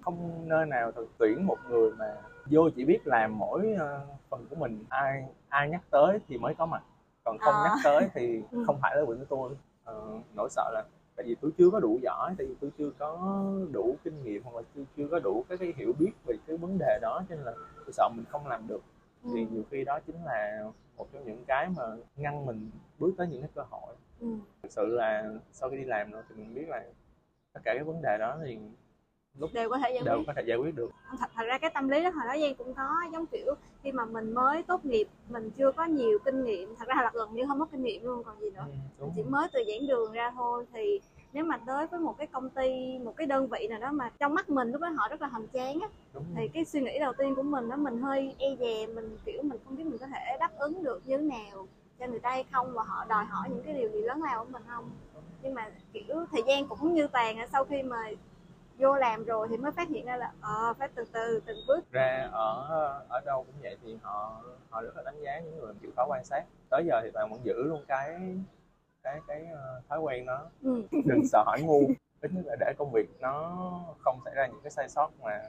không 0.00 0.48
nơi 0.48 0.66
nào 0.66 0.92
thực 0.92 1.08
tuyển 1.18 1.46
một 1.46 1.58
người 1.68 1.92
mà 1.92 2.16
vô 2.50 2.70
chỉ 2.76 2.84
biết 2.84 2.98
làm 3.06 3.38
mỗi 3.38 3.74
ờ, 3.78 4.06
phần 4.30 4.46
của 4.50 4.56
mình. 4.56 4.84
Ai 4.88 5.24
ai 5.48 5.68
nhắc 5.68 5.80
tới 5.90 6.18
thì 6.28 6.38
mới 6.38 6.54
có 6.54 6.66
mặt. 6.66 6.82
Còn 7.24 7.38
không 7.38 7.54
À. 7.54 7.60
nhắc 7.64 7.72
tới 7.84 8.08
thì 8.14 8.42
Ừ. 8.50 8.64
không 8.66 8.78
phải 8.82 8.96
là 8.96 9.02
quyền 9.02 9.18
của 9.18 9.24
tôi. 9.28 9.56
Ờ, 9.84 10.18
nỗi 10.36 10.48
sợ 10.50 10.70
là 10.74 10.84
tại 11.20 11.26
vì 11.28 11.34
tôi 11.40 11.50
chưa 11.58 11.70
có 11.70 11.80
đủ 11.80 11.98
giỏi 12.02 12.34
tại 12.38 12.46
vì 12.46 12.54
tôi 12.60 12.70
chưa 12.78 12.90
có 12.98 13.18
đủ 13.72 13.96
kinh 14.04 14.22
nghiệm 14.24 14.42
hoặc 14.42 14.56
là 14.56 14.62
chưa 14.74 14.84
chưa 14.96 15.08
có 15.10 15.18
đủ 15.18 15.44
cái, 15.48 15.58
cái 15.58 15.72
hiểu 15.76 15.92
biết 15.98 16.10
về 16.26 16.34
cái 16.46 16.56
vấn 16.56 16.78
đề 16.78 16.98
đó 17.02 17.22
cho 17.28 17.34
nên 17.34 17.44
là 17.44 17.52
tôi 17.76 17.92
sợ 17.92 18.08
mình 18.16 18.24
không 18.28 18.46
làm 18.46 18.66
được 18.68 18.82
Ừ. 19.24 19.30
thì 19.34 19.46
nhiều 19.50 19.62
khi 19.70 19.84
đó 19.84 19.98
chính 20.06 20.24
là 20.24 20.64
một 20.96 21.06
trong 21.12 21.24
những 21.24 21.44
cái 21.46 21.68
mà 21.76 21.82
ngăn 22.16 22.46
mình 22.46 22.70
bước 22.98 23.14
tới 23.18 23.26
những 23.26 23.40
cái 23.42 23.50
cơ 23.54 23.62
hội 23.70 23.94
Ừ. 24.20 24.26
thực 24.62 24.72
sự 24.72 24.86
là 24.86 25.32
sau 25.52 25.70
khi 25.70 25.76
đi 25.76 25.84
làm 25.84 26.10
rồi 26.10 26.22
thì 26.28 26.34
mình 26.34 26.54
biết 26.54 26.68
là 26.68 26.84
tất 27.52 27.60
cả 27.64 27.74
các 27.78 27.86
vấn 27.86 28.02
đề 28.02 28.16
đó 28.18 28.38
thì 28.44 28.58
lúc 29.38 29.50
đều 29.52 29.68
có 29.70 29.78
thể 29.78 29.90
giải 29.94 30.02
đều 30.04 30.16
quyết. 30.16 30.24
có 30.26 30.32
thể 30.36 30.42
giải 30.46 30.58
quyết 30.58 30.74
được. 30.74 30.90
Thật, 31.20 31.30
thật 31.34 31.42
ra 31.46 31.58
cái 31.58 31.70
tâm 31.74 31.88
lý 31.88 32.02
đó 32.02 32.10
hồi 32.10 32.24
đó 32.26 32.40
Giang 32.40 32.54
cũng 32.54 32.74
có 32.74 32.88
giống 33.12 33.26
kiểu 33.26 33.54
khi 33.82 33.92
mà 33.92 34.04
mình 34.04 34.32
mới 34.32 34.62
tốt 34.62 34.84
nghiệp 34.84 35.08
mình 35.28 35.50
chưa 35.50 35.72
có 35.72 35.84
nhiều 35.84 36.18
kinh 36.24 36.44
nghiệm. 36.44 36.74
Thật 36.76 36.88
ra 36.88 36.94
là 36.96 37.10
gần 37.14 37.34
như 37.34 37.44
không 37.48 37.58
có 37.58 37.66
kinh 37.72 37.82
nghiệm 37.82 38.04
luôn 38.04 38.22
còn 38.24 38.40
gì 38.40 38.50
nữa. 38.50 38.64
Ừ, 38.98 39.04
mình 39.04 39.10
chỉ 39.16 39.22
mới 39.22 39.48
từ 39.52 39.64
giảng 39.68 39.86
đường 39.86 40.12
ra 40.12 40.30
thôi. 40.30 40.66
Thì 40.72 41.00
nếu 41.32 41.44
mà 41.44 41.56
tới 41.66 41.86
với 41.86 42.00
một 42.00 42.18
cái 42.18 42.26
công 42.26 42.50
ty 42.50 42.98
một 43.04 43.16
cái 43.16 43.26
đơn 43.26 43.48
vị 43.48 43.66
nào 43.70 43.78
đó 43.78 43.92
mà 43.92 44.10
trong 44.18 44.34
mắt 44.34 44.50
mình 44.50 44.72
lúc 44.72 44.80
đó 44.80 44.88
họ 44.88 45.08
rất 45.08 45.22
là 45.22 45.28
hoành 45.28 45.46
tráng 45.52 45.80
á 45.80 45.88
đúng 46.14 46.24
thì 46.36 46.48
cái 46.48 46.64
suy 46.64 46.80
nghĩ 46.80 46.98
đầu 46.98 47.12
tiên 47.18 47.34
của 47.34 47.42
mình 47.42 47.68
đó 47.68 47.76
mình 47.76 48.02
hơi 48.02 48.34
e 48.38 48.56
dè 48.60 48.86
mình 48.86 49.16
kiểu 49.24 49.42
mình 49.42 49.58
không 49.64 49.76
biết 49.76 49.84
mình 49.84 49.98
có 49.98 50.06
thể 50.06 50.36
đáp 50.40 50.50
ứng 50.58 50.84
được 50.84 51.02
như 51.06 51.16
thế 51.18 51.22
nào 51.22 51.66
cho 51.98 52.06
người 52.06 52.18
ta 52.18 52.30
hay 52.30 52.44
không 52.52 52.72
và 52.74 52.82
họ 52.82 53.04
đòi 53.08 53.24
hỏi 53.24 53.48
những 53.50 53.62
cái 53.62 53.74
điều 53.74 53.88
gì 53.88 54.00
lớn 54.02 54.22
lao 54.22 54.44
của 54.44 54.50
mình 54.52 54.62
không. 54.68 54.90
Nhưng 55.42 55.54
mà 55.54 55.70
kiểu 55.92 56.26
thời 56.32 56.42
gian 56.46 56.66
cũng 56.68 56.94
như 56.94 57.06
tàn 57.06 57.36
sau 57.52 57.64
khi 57.64 57.82
mà 57.82 58.10
vô 58.80 58.94
làm 58.94 59.24
rồi 59.24 59.46
thì 59.50 59.56
mới 59.56 59.72
phát 59.72 59.88
hiện 59.88 60.06
ra 60.06 60.16
là 60.16 60.32
ờ 60.40 60.74
phải 60.78 60.88
từ 60.94 61.04
từ 61.12 61.40
từng 61.46 61.58
bước. 61.68 61.80
Ra 61.92 62.28
ở 62.32 62.68
ở 63.08 63.20
đâu 63.26 63.44
cũng 63.46 63.62
vậy 63.62 63.76
thì 63.82 63.96
họ 64.02 64.42
họ 64.70 64.82
rất 64.82 64.96
là 64.96 65.02
đánh 65.02 65.20
giá 65.20 65.40
những 65.40 65.58
người 65.58 65.72
chịu 65.82 65.90
khó 65.96 66.06
quan 66.08 66.24
sát. 66.24 66.44
Tới 66.70 66.84
giờ 66.86 67.00
thì 67.04 67.10
bạn 67.14 67.28
vẫn 67.30 67.40
giữ 67.44 67.62
luôn 67.62 67.84
cái 67.88 68.20
cái 69.02 69.20
cái 69.28 69.46
ờ, 69.52 69.80
thói 69.88 70.00
quen 70.00 70.26
đó. 70.26 70.46
Ừ. 70.62 70.82
đừng 71.04 71.26
sợ 71.26 71.42
hỏi 71.46 71.60
ngu. 71.62 71.80
Ít 72.20 72.30
nhất 72.34 72.42
là 72.46 72.56
để 72.60 72.72
công 72.78 72.92
việc 72.92 73.08
nó 73.20 73.50
không 73.98 74.20
xảy 74.24 74.34
ra 74.34 74.46
những 74.46 74.60
cái 74.62 74.70
sai 74.70 74.88
sót 74.88 75.10
mà 75.22 75.40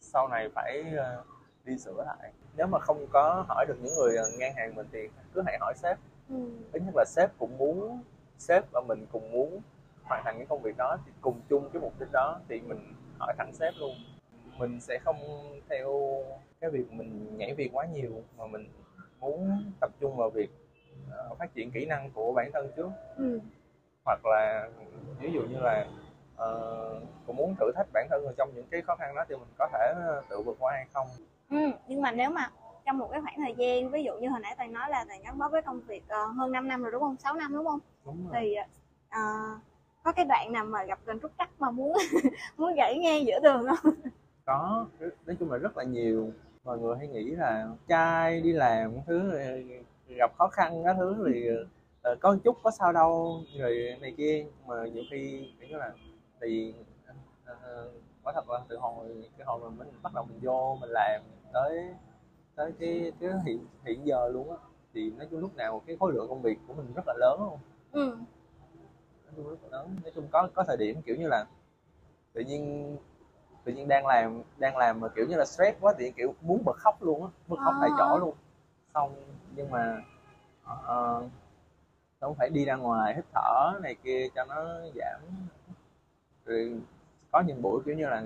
sau 0.00 0.28
này 0.28 0.48
phải 0.54 0.84
ờ, 0.96 1.24
đi 1.64 1.78
sửa 1.78 2.04
lại. 2.06 2.32
Nếu 2.56 2.66
mà 2.66 2.78
không 2.78 3.06
có 3.12 3.44
hỏi 3.48 3.66
được 3.68 3.76
những 3.82 3.94
người 3.94 4.16
ngang 4.38 4.54
hàng 4.54 4.74
mình 4.74 4.86
thì 4.92 5.08
cứ 5.34 5.42
hãy 5.46 5.58
hỏi 5.60 5.74
sếp. 5.76 5.98
Ừ. 6.28 6.36
ít 6.72 6.82
nhất 6.86 6.94
là 6.96 7.04
sếp 7.04 7.30
cũng 7.38 7.58
muốn 7.58 8.02
sếp 8.38 8.64
và 8.72 8.80
mình 8.88 9.06
cùng 9.12 9.32
muốn 9.32 9.60
hoàn 10.12 10.24
thành 10.24 10.36
cái 10.38 10.46
công 10.46 10.62
việc 10.62 10.76
đó 10.76 10.96
thì 11.06 11.12
cùng 11.20 11.40
chung 11.48 11.70
cái 11.72 11.82
mục 11.82 11.92
đích 12.00 12.08
đó 12.12 12.38
thì 12.48 12.60
mình 12.60 12.94
hỏi 13.18 13.34
thẳng 13.38 13.52
sếp 13.54 13.74
luôn. 13.78 13.96
Mình 14.58 14.80
sẽ 14.80 14.98
không 15.04 15.16
theo 15.68 15.88
cái 16.60 16.70
việc 16.70 16.92
mình 16.92 17.36
nhảy 17.38 17.54
việc 17.54 17.70
quá 17.72 17.86
nhiều 17.86 18.22
mà 18.38 18.46
mình 18.46 18.64
muốn 19.20 19.62
tập 19.80 19.90
trung 20.00 20.16
vào 20.16 20.30
việc 20.30 20.50
ờ, 21.10 21.34
phát 21.38 21.54
triển 21.54 21.70
kỹ 21.70 21.86
năng 21.86 22.10
của 22.10 22.32
bản 22.32 22.50
thân 22.52 22.72
trước. 22.76 22.90
Ừ. 23.16 23.40
hoặc 24.04 24.20
là 24.24 24.68
ví 25.20 25.32
dụ 25.32 25.40
như 25.42 25.58
là 25.60 25.86
ờ, 26.36 27.00
cũng 27.26 27.36
muốn 27.36 27.54
thử 27.60 27.72
thách 27.76 27.86
bản 27.92 28.06
thân 28.10 28.34
trong 28.38 28.50
những 28.54 28.66
cái 28.70 28.82
khó 28.82 28.96
khăn 28.96 29.14
đó 29.14 29.24
thì 29.28 29.34
mình 29.34 29.48
có 29.58 29.68
thể 29.72 29.94
tự 30.28 30.42
vượt 30.42 30.56
qua 30.58 30.72
hay 30.72 30.86
không? 30.92 31.06
Ừ. 31.50 31.70
nhưng 31.88 32.02
mà 32.02 32.10
nếu 32.10 32.30
mà 32.30 32.50
trong 32.84 32.98
một 32.98 33.08
cái 33.12 33.20
khoảng 33.22 33.36
thời 33.44 33.54
gian 33.54 33.90
ví 33.90 34.04
dụ 34.04 34.12
như 34.20 34.28
hồi 34.28 34.40
nãy 34.40 34.54
toàn 34.56 34.72
nói 34.72 34.90
là 34.90 35.04
toàn 35.08 35.22
gắn 35.22 35.38
bó 35.38 35.48
với 35.48 35.62
công 35.62 35.80
việc 35.80 36.02
ờ, 36.08 36.26
hơn 36.26 36.52
5 36.52 36.68
năm 36.68 36.82
rồi 36.82 36.92
đúng 36.92 37.00
không? 37.02 37.16
6 37.16 37.34
năm 37.34 37.52
đúng 37.52 37.66
không? 37.66 37.80
Đúng 38.04 38.28
rồi. 38.28 38.40
Thì 38.40 38.56
ờ, 39.10 39.20
có 40.02 40.12
cái 40.12 40.24
đoạn 40.24 40.52
nào 40.52 40.64
mà 40.64 40.84
gặp 40.84 40.98
gần 41.06 41.20
trúc 41.20 41.30
trắc 41.38 41.50
mà 41.58 41.70
muốn 41.70 41.96
muốn 42.56 42.74
gãy 42.74 42.98
ngang 42.98 43.26
giữa 43.26 43.38
đường 43.42 43.66
không? 43.68 43.94
Có 44.46 44.86
nói 45.26 45.36
chung 45.40 45.52
là 45.52 45.58
rất 45.58 45.76
là 45.76 45.84
nhiều. 45.84 46.30
Mọi 46.64 46.78
người 46.78 46.96
hay 46.98 47.08
nghĩ 47.08 47.24
là 47.24 47.68
trai 47.88 48.40
đi 48.40 48.52
làm 48.52 48.92
thứ 49.06 49.30
rồi 49.30 49.66
gặp 50.08 50.32
khó 50.38 50.48
khăn 50.48 50.82
cái 50.84 50.94
thứ 50.98 51.24
thì 51.32 51.48
ờ, 52.02 52.16
có 52.20 52.32
một 52.32 52.38
chút 52.44 52.56
có 52.62 52.70
sao 52.70 52.92
đâu 52.92 53.40
rồi 53.58 53.96
này 54.00 54.14
kia. 54.16 54.46
Mà 54.66 54.86
nhiều 54.86 55.02
khi 55.10 55.52
kiểu 55.60 55.68
như 55.68 55.76
là 55.76 55.92
thì 56.40 56.74
ờ, 57.44 57.90
quả 58.24 58.32
thật 58.34 58.50
là 58.50 58.60
từ 58.68 58.76
hồi 58.76 59.28
cái 59.38 59.44
hồi 59.46 59.60
mà 59.62 59.68
mình 59.78 59.88
bắt 60.02 60.14
đầu 60.14 60.24
mình 60.24 60.38
vô 60.42 60.78
mình 60.80 60.90
làm 60.90 61.22
tới 61.52 61.94
tới 62.54 62.72
cái 62.80 63.12
cái 63.20 63.30
hiện 63.46 63.66
hiện 63.84 64.06
giờ 64.06 64.28
luôn 64.28 64.50
á 64.50 64.56
thì 64.94 65.10
nói 65.10 65.26
chung 65.30 65.40
lúc 65.40 65.56
nào 65.56 65.82
cái 65.86 65.96
khối 66.00 66.12
lượng 66.12 66.28
công 66.28 66.42
việc 66.42 66.58
của 66.68 66.74
mình 66.74 66.92
rất 66.96 67.02
là 67.06 67.14
lớn 67.18 67.40
luôn. 67.40 67.58
Ừ. 67.92 68.16
nói 69.36 69.44
chung 69.44 69.48
rất 69.50 69.56
là 69.62 69.78
lớn 69.78 69.96
nói 70.02 70.12
chung 70.14 70.28
có 70.30 70.48
có 70.54 70.64
thời 70.66 70.76
điểm 70.76 71.02
kiểu 71.02 71.16
như 71.16 71.28
là 71.28 71.46
tự 72.32 72.40
nhiên 72.40 72.96
tự 73.64 73.72
nhiên 73.72 73.88
đang 73.88 74.06
làm 74.06 74.42
đang 74.58 74.76
làm 74.76 75.00
mà 75.00 75.08
kiểu 75.08 75.26
như 75.28 75.36
là 75.36 75.44
stress 75.44 75.80
quá 75.80 75.94
thì 75.98 76.10
kiểu 76.10 76.34
muốn 76.40 76.62
bật 76.64 76.76
khóc 76.76 77.02
luôn 77.02 77.22
á 77.24 77.30
bật 77.48 77.56
khóc 77.64 77.74
tại 77.80 77.90
À. 77.92 77.96
chỗ 77.98 78.18
luôn. 78.18 78.34
Xong 78.94 79.14
nhưng 79.56 79.70
mà 79.70 80.02
uh, 80.72 81.30
không 82.20 82.34
phải 82.34 82.48
đi 82.50 82.64
ra 82.64 82.76
ngoài 82.76 83.14
hít 83.14 83.24
thở 83.34 83.72
này 83.82 83.94
kia 84.02 84.28
cho 84.34 84.44
nó 84.44 84.64
giảm. 84.94 85.20
Rồi 86.44 86.80
có 87.30 87.40
những 87.40 87.62
buổi 87.62 87.82
kiểu 87.86 87.94
như 87.94 88.06
là 88.06 88.22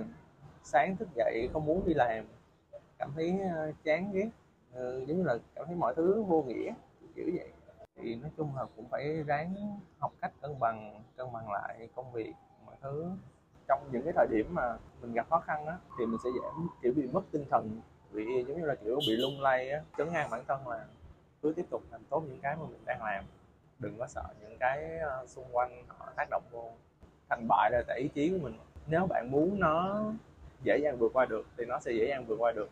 sáng 0.62 0.96
thức 0.96 1.08
dậy 1.14 1.48
không 1.52 1.64
muốn 1.64 1.86
đi 1.86 1.94
làm 1.94 2.25
cảm 2.98 3.12
thấy 3.14 3.40
ờ, 3.54 3.72
chán 3.84 4.12
ghét 4.12 4.30
Ờ, 4.76 5.00
giống 5.06 5.18
như 5.18 5.22
là 5.22 5.38
cảm 5.54 5.66
thấy 5.66 5.76
mọi 5.76 5.94
thứ 5.94 6.22
vô 6.22 6.42
nghĩa 6.42 6.75
kiểu 7.14 7.30
vậy 7.34 7.50
thì 7.96 8.14
nói 8.14 8.30
chung 8.36 8.56
là 8.56 8.64
cũng 8.76 8.88
phải 8.88 9.22
ráng 9.22 9.78
học 9.98 10.12
cách 10.20 10.32
cân 10.42 10.58
bằng 10.60 11.02
cân 11.16 11.26
bằng 11.32 11.52
lại 11.52 11.88
công 11.94 12.12
việc, 12.12 12.32
mọi 12.66 12.74
thứ. 12.82 13.10
Trong 13.68 13.88
những 13.92 14.02
cái 14.04 14.12
thời 14.16 14.26
điểm 14.30 14.54
mà 14.54 14.76
mình 15.00 15.12
gặp 15.12 15.26
khó 15.30 15.40
khăn 15.40 15.66
á, 15.66 15.78
thì 15.98 16.06
mình 16.06 16.18
sẽ 16.24 16.30
giảm, 16.42 16.68
kiểu, 16.82 16.92
bị 16.96 17.06
mất 17.06 17.22
tinh 17.30 17.44
thần. 17.50 17.80
Bị 18.12 18.44
giống 18.48 18.60
như 18.60 18.66
là, 18.66 18.74
kiểu, 18.74 18.98
bị 19.08 19.16
lung 19.16 19.40
lay 19.40 19.70
á, 19.70 19.80
chấn 19.98 20.12
ngang 20.12 20.30
bản 20.30 20.44
thân 20.48 20.68
là 20.68 20.86
cứ 21.42 21.52
tiếp 21.56 21.66
tục 21.70 21.82
làm 21.90 22.00
tốt 22.10 22.22
những 22.28 22.38
cái 22.42 22.56
mà 22.56 22.62
mình 22.62 22.84
đang 22.86 23.04
làm. 23.04 23.24
Đừng 23.78 23.98
có 23.98 24.06
sợ 24.06 24.24
những 24.40 24.56
cái 24.60 24.98
ờ, 24.98 25.26
xung 25.26 25.44
quanh 25.52 25.84
họ 25.88 26.12
tác 26.16 26.30
động 26.30 26.42
vô. 26.50 26.70
Thành 27.28 27.46
bại 27.48 27.70
là 27.70 27.82
tại 27.88 28.00
ý 28.00 28.08
chí 28.08 28.30
của 28.30 28.38
mình. 28.42 28.58
Nếu 28.86 29.06
bạn 29.06 29.30
muốn 29.30 29.60
nó 29.60 30.02
dễ 30.62 30.78
dàng 30.82 30.96
vượt 30.98 31.12
qua 31.12 31.26
được, 31.26 31.46
thì 31.56 31.64
nó 31.64 31.78
sẽ 31.80 31.92
dễ 31.92 32.06
dàng 32.08 32.24
vượt 32.26 32.36
qua 32.38 32.52
được. 32.52 32.70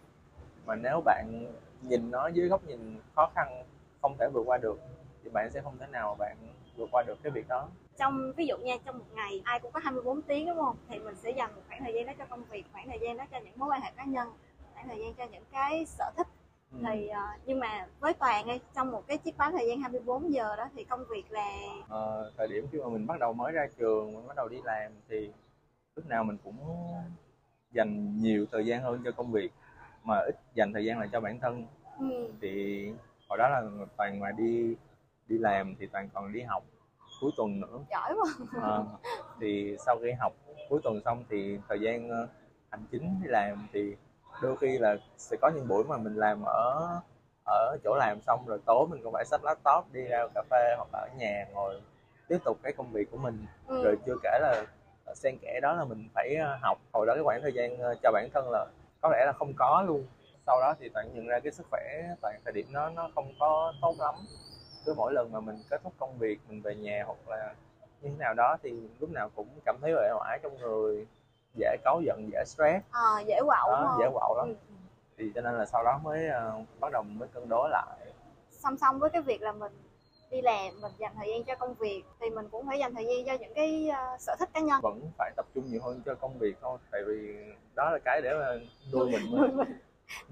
Mà 0.66 0.74
nếu 0.74 1.00
bạn 1.04 1.46
nhìn 1.82 2.10
nó 2.10 2.26
dưới 2.26 2.48
góc 2.48 2.64
nhìn 2.64 3.00
khó 3.14 3.30
khăn, 3.34 3.64
không 4.02 4.16
thể 4.18 4.28
vượt 4.32 4.42
qua 4.46 4.58
được 4.58 4.78
thì 5.24 5.30
bạn 5.30 5.50
sẽ 5.50 5.60
không 5.60 5.78
thể 5.78 5.86
nào 5.86 6.16
bạn 6.18 6.36
vượt 6.76 6.88
qua 6.92 7.02
được 7.06 7.18
cái 7.22 7.32
việc 7.32 7.48
đó. 7.48 7.68
Trong 7.98 8.32
ví 8.36 8.46
dụ 8.46 8.56
nha 8.56 8.74
trong 8.84 8.98
một 8.98 9.04
ngày 9.14 9.42
ai 9.44 9.60
cũng 9.60 9.72
có 9.72 9.80
24 9.82 10.22
tiếng 10.22 10.46
đúng 10.46 10.56
không? 10.58 10.76
Thì 10.88 10.98
mình 10.98 11.14
sẽ 11.14 11.30
dành 11.30 11.54
một 11.54 11.62
khoảng 11.68 11.84
thời 11.84 11.94
gian 11.94 12.06
đó 12.06 12.12
cho 12.18 12.24
công 12.26 12.44
việc 12.44 12.64
khoảng 12.72 12.88
thời 12.88 12.98
gian 13.02 13.16
đó 13.16 13.24
cho 13.30 13.38
những 13.38 13.52
mối 13.56 13.68
quan 13.68 13.80
hệ 13.82 13.90
cá 13.96 14.04
nhân 14.04 14.28
khoảng 14.74 14.88
thời 14.88 14.98
gian 14.98 15.14
cho 15.14 15.24
những 15.32 15.44
cái 15.52 15.84
sở 15.86 16.10
thích. 16.16 16.26
Ừ. 16.72 16.78
thì 16.86 17.08
ờ, 17.08 17.22
nhưng 17.46 17.60
mà 17.60 17.86
với 18.00 18.12
toàn 18.14 18.48
ấy, 18.48 18.60
trong 18.74 18.90
một 18.90 19.02
cái 19.06 19.18
chiếc 19.18 19.36
báo 19.38 19.50
thời 19.50 19.68
gian 19.68 19.80
24 19.80 20.32
giờ 20.32 20.56
đó 20.56 20.68
thì 20.76 20.84
công 20.84 21.04
việc 21.10 21.24
là 21.30 21.50
Ờ, 21.88 22.32
thời 22.36 22.48
điểm 22.48 22.66
khi 22.72 22.78
mà 22.78 22.88
mình 22.88 23.06
bắt 23.06 23.18
đầu 23.20 23.32
mới 23.32 23.52
ra 23.52 23.66
trường 23.78 24.14
mình 24.14 24.26
bắt 24.26 24.36
đầu 24.36 24.48
đi 24.48 24.56
làm 24.64 24.92
thì 25.08 25.30
lúc 25.96 26.06
nào 26.06 26.24
mình 26.24 26.36
cũng 26.44 26.56
dành 27.72 28.22
nhiều 28.22 28.46
thời 28.52 28.66
gian 28.66 28.82
hơn 28.82 29.02
cho 29.04 29.12
công 29.12 29.32
việc 29.32 29.52
mà 30.04 30.18
ít 30.18 30.36
dành 30.54 30.72
thời 30.72 30.84
gian 30.84 30.98
lại 30.98 31.08
cho 31.12 31.20
bản 31.20 31.40
thân. 31.40 31.66
Ừ, 31.98 32.32
thì 32.40 32.86
hồi 33.28 33.38
đó 33.38 33.48
là 33.48 33.62
toàn 33.96 34.18
ngoài 34.18 34.32
đi 34.36 34.76
đi 35.28 35.38
làm 35.38 35.74
thì 35.78 35.86
toàn 35.86 36.08
còn 36.14 36.32
đi 36.32 36.42
học 36.42 36.62
cuối 37.20 37.30
tuần 37.36 37.60
nữa. 37.60 37.78
Giỏi 37.90 38.14
quá. 38.14 38.46
Ờ, 38.62 38.84
thì 39.40 39.76
sau 39.86 39.98
khi 40.02 40.12
học 40.12 40.32
cuối 40.68 40.80
tuần 40.84 41.00
xong 41.04 41.24
thì 41.30 41.58
thời 41.68 41.80
gian 41.80 42.08
ờ, 42.10 42.28
hành 42.70 42.84
chính 42.92 43.20
đi 43.22 43.28
làm 43.28 43.68
thì 43.72 43.96
đôi 44.42 44.56
khi 44.56 44.78
là 44.78 44.96
sẽ 45.16 45.36
có 45.40 45.50
những 45.54 45.68
buổi 45.68 45.84
mà 45.84 45.96
mình 45.96 46.14
làm 46.14 46.42
ở 46.46 46.88
ở 47.46 47.76
chỗ 47.84 47.94
làm 47.98 48.20
xong 48.22 48.44
rồi 48.46 48.58
tối 48.66 48.86
mình 48.90 49.00
còn 49.04 49.12
phải 49.12 49.24
xách 49.24 49.44
laptop 49.44 49.92
đi 49.92 50.00
ra 50.04 50.26
cà 50.34 50.42
phê 50.50 50.74
hoặc 50.76 50.88
là 50.92 50.98
ở 50.98 51.08
nhà 51.18 51.46
ngồi 51.52 51.80
tiếp 52.28 52.38
tục 52.44 52.58
cái 52.62 52.72
công 52.72 52.92
việc 52.92 53.10
của 53.10 53.18
mình. 53.18 53.46
Ừ. 53.66 53.84
rồi 53.84 53.96
chưa 54.06 54.16
kể 54.22 54.38
là 54.40 54.64
ờ, 55.04 55.14
xen 55.14 55.38
kẽ 55.42 55.60
đó 55.62 55.72
là 55.74 55.84
mình 55.84 56.08
phải 56.14 56.36
học. 56.60 56.78
Hồi 56.92 57.06
đó 57.06 57.14
cái 57.14 57.22
khoảng 57.24 57.42
thời 57.42 57.52
gian 57.52 57.78
cho 58.02 58.12
bản 58.12 58.28
thân 58.34 58.50
là 58.50 58.66
có 59.00 59.08
lẽ 59.12 59.24
là 59.26 59.32
không 59.32 59.52
có 59.56 59.84
luôn. 59.86 60.06
Sau 60.46 60.60
đó 60.60 60.74
thì 60.80 60.88
toàn 60.88 61.14
nhận 61.14 61.26
ra 61.26 61.40
cái 61.40 61.52
sức 61.52 61.66
khỏe 61.70 62.02
toàn 62.22 62.40
thời 62.44 62.52
điểm 62.52 62.66
đó 62.72 62.90
nó 62.94 63.10
không 63.14 63.32
có 63.40 63.72
tốt 63.82 63.94
lắm 63.98 64.14
cứ 64.84 64.94
mỗi 64.94 65.12
lần 65.12 65.32
mà 65.32 65.40
mình 65.40 65.56
kết 65.70 65.80
thúc 65.82 65.92
công 65.98 66.18
việc 66.18 66.40
mình 66.48 66.62
về 66.62 66.74
nhà 66.74 67.04
hoặc 67.06 67.28
là 67.28 67.54
như 68.02 68.08
thế 68.08 68.16
nào 68.18 68.34
đó 68.34 68.56
thì 68.62 68.72
lúc 68.98 69.10
nào 69.10 69.30
cũng 69.34 69.48
cảm 69.64 69.76
thấy 69.80 69.92
uể 69.92 70.08
oải 70.20 70.38
trong 70.42 70.58
người 70.58 71.06
dễ 71.54 71.76
cáu 71.84 72.00
giận 72.00 72.28
dễ 72.32 72.44
stress. 72.46 72.84
Ờ, 72.90 73.22
dễ 73.26 73.40
quậu 73.46 73.70
đó, 73.70 73.96
dễ 74.00 74.10
quạo 74.12 74.34
lắm. 74.36 74.48
Ừ. 74.48 74.74
thì 75.18 75.32
cho 75.34 75.40
nên 75.40 75.54
là 75.54 75.66
sau 75.66 75.84
đó 75.84 76.00
mới 76.02 76.28
ờ, 76.28 76.62
bắt 76.80 76.92
đầu 76.92 77.02
mới 77.02 77.28
cân 77.28 77.48
đối 77.48 77.68
lại. 77.70 77.96
Song 78.50 78.76
song 78.76 78.98
với 78.98 79.10
cái 79.10 79.22
việc 79.22 79.42
là 79.42 79.52
mình 79.52 79.72
đi 80.30 80.42
làm 80.42 80.80
mình 80.80 80.92
dành 80.98 81.12
thời 81.16 81.28
gian 81.28 81.44
cho 81.44 81.54
công 81.54 81.74
việc 81.74 82.02
thì 82.20 82.30
mình 82.30 82.48
cũng 82.48 82.66
phải 82.66 82.78
dành 82.78 82.94
thời 82.94 83.06
gian 83.06 83.24
cho 83.26 83.44
những 83.44 83.54
cái 83.54 83.88
ờ, 83.88 84.16
sở 84.18 84.36
thích 84.38 84.48
cá 84.52 84.60
nhân. 84.60 84.80
Vẫn 84.82 85.00
phải 85.18 85.32
tập 85.36 85.46
trung 85.54 85.64
nhiều 85.70 85.80
hơn 85.84 86.00
cho 86.06 86.14
công 86.14 86.38
việc 86.38 86.56
thôi 86.60 86.78
tại 86.90 87.00
vì 87.06 87.36
đó 87.74 87.90
là 87.90 87.98
cái 88.04 88.20
để 88.22 88.34
mà 88.34 88.64
nuôi 88.92 89.10
mình 89.10 89.22
Nuôi 89.30 89.48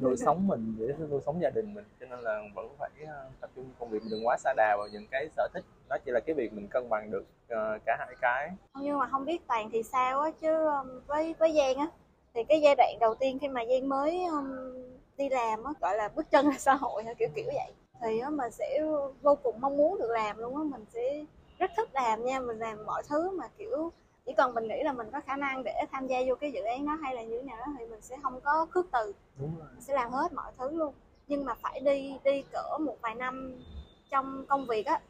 nuôi, 0.01 0.17
sống 0.17 0.47
mình 0.47 0.75
để 0.79 0.95
nuôi 1.11 1.21
sống 1.27 1.43
gia 1.43 1.51
đình 1.51 1.75
mình. 1.75 1.85
Cho 2.01 2.07
nên 2.07 2.19
là 2.21 2.43
vẫn 2.55 2.69
phải 2.79 2.91
ờ, 3.07 3.31
tập 3.41 3.51
trung 3.57 3.71
công 3.79 3.91
việc 3.91 4.03
mình 4.03 4.11
đừng 4.11 4.27
quá 4.27 4.37
xa 4.39 4.53
đà 4.57 4.77
vào 4.79 4.89
những 4.93 5.07
cái 5.11 5.29
sở 5.37 5.49
thích. 5.55 5.65
Đó 5.89 5.97
chỉ 6.05 6.11
là 6.13 6.21
cái 6.21 6.35
việc 6.35 6.53
mình 6.53 6.69
cân 6.69 6.89
bằng 6.89 7.11
được 7.11 7.25
ờ, 7.49 7.79
cả 7.87 7.97
hai 7.99 8.17
cái. 8.21 8.51
Nhưng 8.75 8.99
mà 8.99 9.07
không 9.07 9.25
biết 9.25 9.47
toàn 9.49 9.71
thì 9.73 9.83
sao 9.83 10.21
á 10.21 10.31
chứ 10.41 10.67
ờ, 10.67 10.85
với 11.07 11.35
với 11.39 11.53
Giang 11.53 11.77
á 11.77 11.87
thì 12.35 12.45
cái 12.49 12.61
giai 12.61 12.75
đoạn 12.75 12.97
đầu 13.01 13.15
tiên 13.15 13.39
khi 13.39 13.49
mà 13.49 13.61
Giang 13.71 13.89
mới 13.89 14.25
um, 14.25 14.75
đi 15.17 15.29
làm 15.29 15.65
á 15.65 15.73
gọi 15.81 15.97
là 15.97 16.09
bước 16.09 16.31
chân 16.31 16.51
ra 16.51 16.57
xã 16.59 16.75
hội 16.75 17.05
kiểu 17.19 17.29
kiểu 17.35 17.45
vậy 17.47 17.73
thì 18.03 18.19
á 18.19 18.31
mình 18.31 18.51
sẽ 18.51 18.81
vô 19.23 19.35
cùng 19.43 19.61
mong 19.61 19.77
muốn 19.77 19.99
được 19.99 20.11
làm 20.11 20.39
luôn 20.39 20.57
á. 20.57 20.63
Mình 20.71 20.85
sẽ 20.95 21.25
rất 21.59 21.71
thích 21.77 21.89
làm 21.93 22.25
nha 22.25 22.41
mình 22.41 22.59
làm 22.59 22.87
mọi 22.87 23.03
thứ 23.09 23.31
mà 23.31 23.49
kiểu 23.59 23.93
chỉ 24.27 24.33
cần 24.37 24.55
mình 24.55 24.69
nghĩ 24.69 24.83
là 24.83 24.93
mình 24.93 25.11
có 25.13 25.21
khả 25.27 25.37
năng 25.37 25.63
để 25.65 25.73
tham 25.93 26.07
gia 26.07 26.19
vô 26.27 26.35
cái 26.35 26.53
dự 26.53 26.63
án 26.63 26.87
đó 26.87 26.93
hay 27.03 27.15
là 27.15 27.23
như 27.23 27.37
thế 27.43 27.43
nào 27.43 27.57
đó 27.59 27.73
thì 27.79 27.87
mình 27.87 28.01
sẽ 28.01 28.17
không 28.23 28.41
có 28.41 28.67
khước 28.71 28.87
từ. 28.93 29.13
Đúng 29.39 29.59
rồi. 29.59 29.69
Mình 29.73 29.81
sẽ 29.81 29.95
làm 29.95 30.11
hết 30.11 30.33
mọi 30.33 30.53
thứ 30.59 30.71
luôn. 30.71 30.95
Nhưng 31.27 31.45
mà 31.45 31.55
phải 31.55 31.81
đi 31.81 32.19
đi 32.25 32.43
cỡ 32.53 32.79
một 32.81 32.97
vài 33.01 33.15
năm 33.15 33.63
trong 34.11 34.47
công 34.49 34.67
việc 34.67 34.87
á. 34.87 35.01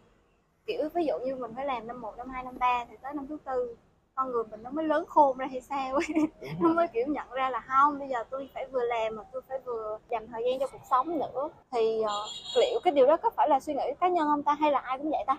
Kiểu 0.67 0.89
ví 0.95 1.05
dụ 1.05 1.19
như 1.19 1.37
mình 1.37 1.53
phải 1.57 1.67
làm 1.67 1.87
năm 1.87 2.01
1, 2.01 2.17
năm 2.17 2.29
2, 2.29 2.45
năm 2.45 2.59
3 2.59 2.85
thì 2.91 2.97
tới 3.03 3.15
năm 3.15 3.27
thứ 3.27 3.37
tư 3.45 3.77
con 4.15 4.33
người 4.33 4.45
mình 4.51 4.63
nó 4.63 4.71
mới 4.71 4.85
lớn 4.85 5.05
khôn 5.09 5.39
ra 5.39 5.47
hay 5.47 5.61
sao? 5.61 5.95
Ấy 5.95 6.07
nó 6.61 6.69
mới 6.69 6.87
kiểu 6.89 7.07
nhận 7.07 7.31
ra 7.31 7.51
là 7.51 7.61
không 7.61 7.99
bây 7.99 8.09
giờ 8.09 8.25
tôi 8.31 8.51
phải 8.55 8.67
vừa 8.73 8.85
làm 8.85 9.17
mà 9.17 9.23
tôi 9.33 9.43
phải 9.49 9.59
vừa 9.65 9.99
dành 10.11 10.29
thời 10.29 10.43
gian 10.47 10.61
cho 10.61 10.67
cuộc 10.67 10.83
sống 10.91 11.19
nữa. 11.19 11.49
Thì 11.73 12.03
ờ, 12.03 12.15
liệu 12.57 12.81
cái 12.85 12.93
điều 12.93 13.07
đó 13.07 13.17
có 13.17 13.31
phải 13.31 13.49
là 13.49 13.61
suy 13.61 13.75
nghĩ 13.75 13.85
cá 14.01 14.09
nhân 14.09 14.27
không 14.27 14.43
ta? 14.43 14.55
Hay 14.55 14.71
là 14.73 14.79
ai 14.79 14.99
cũng 14.99 15.11
vậy 15.11 15.25
ta? 15.27 15.37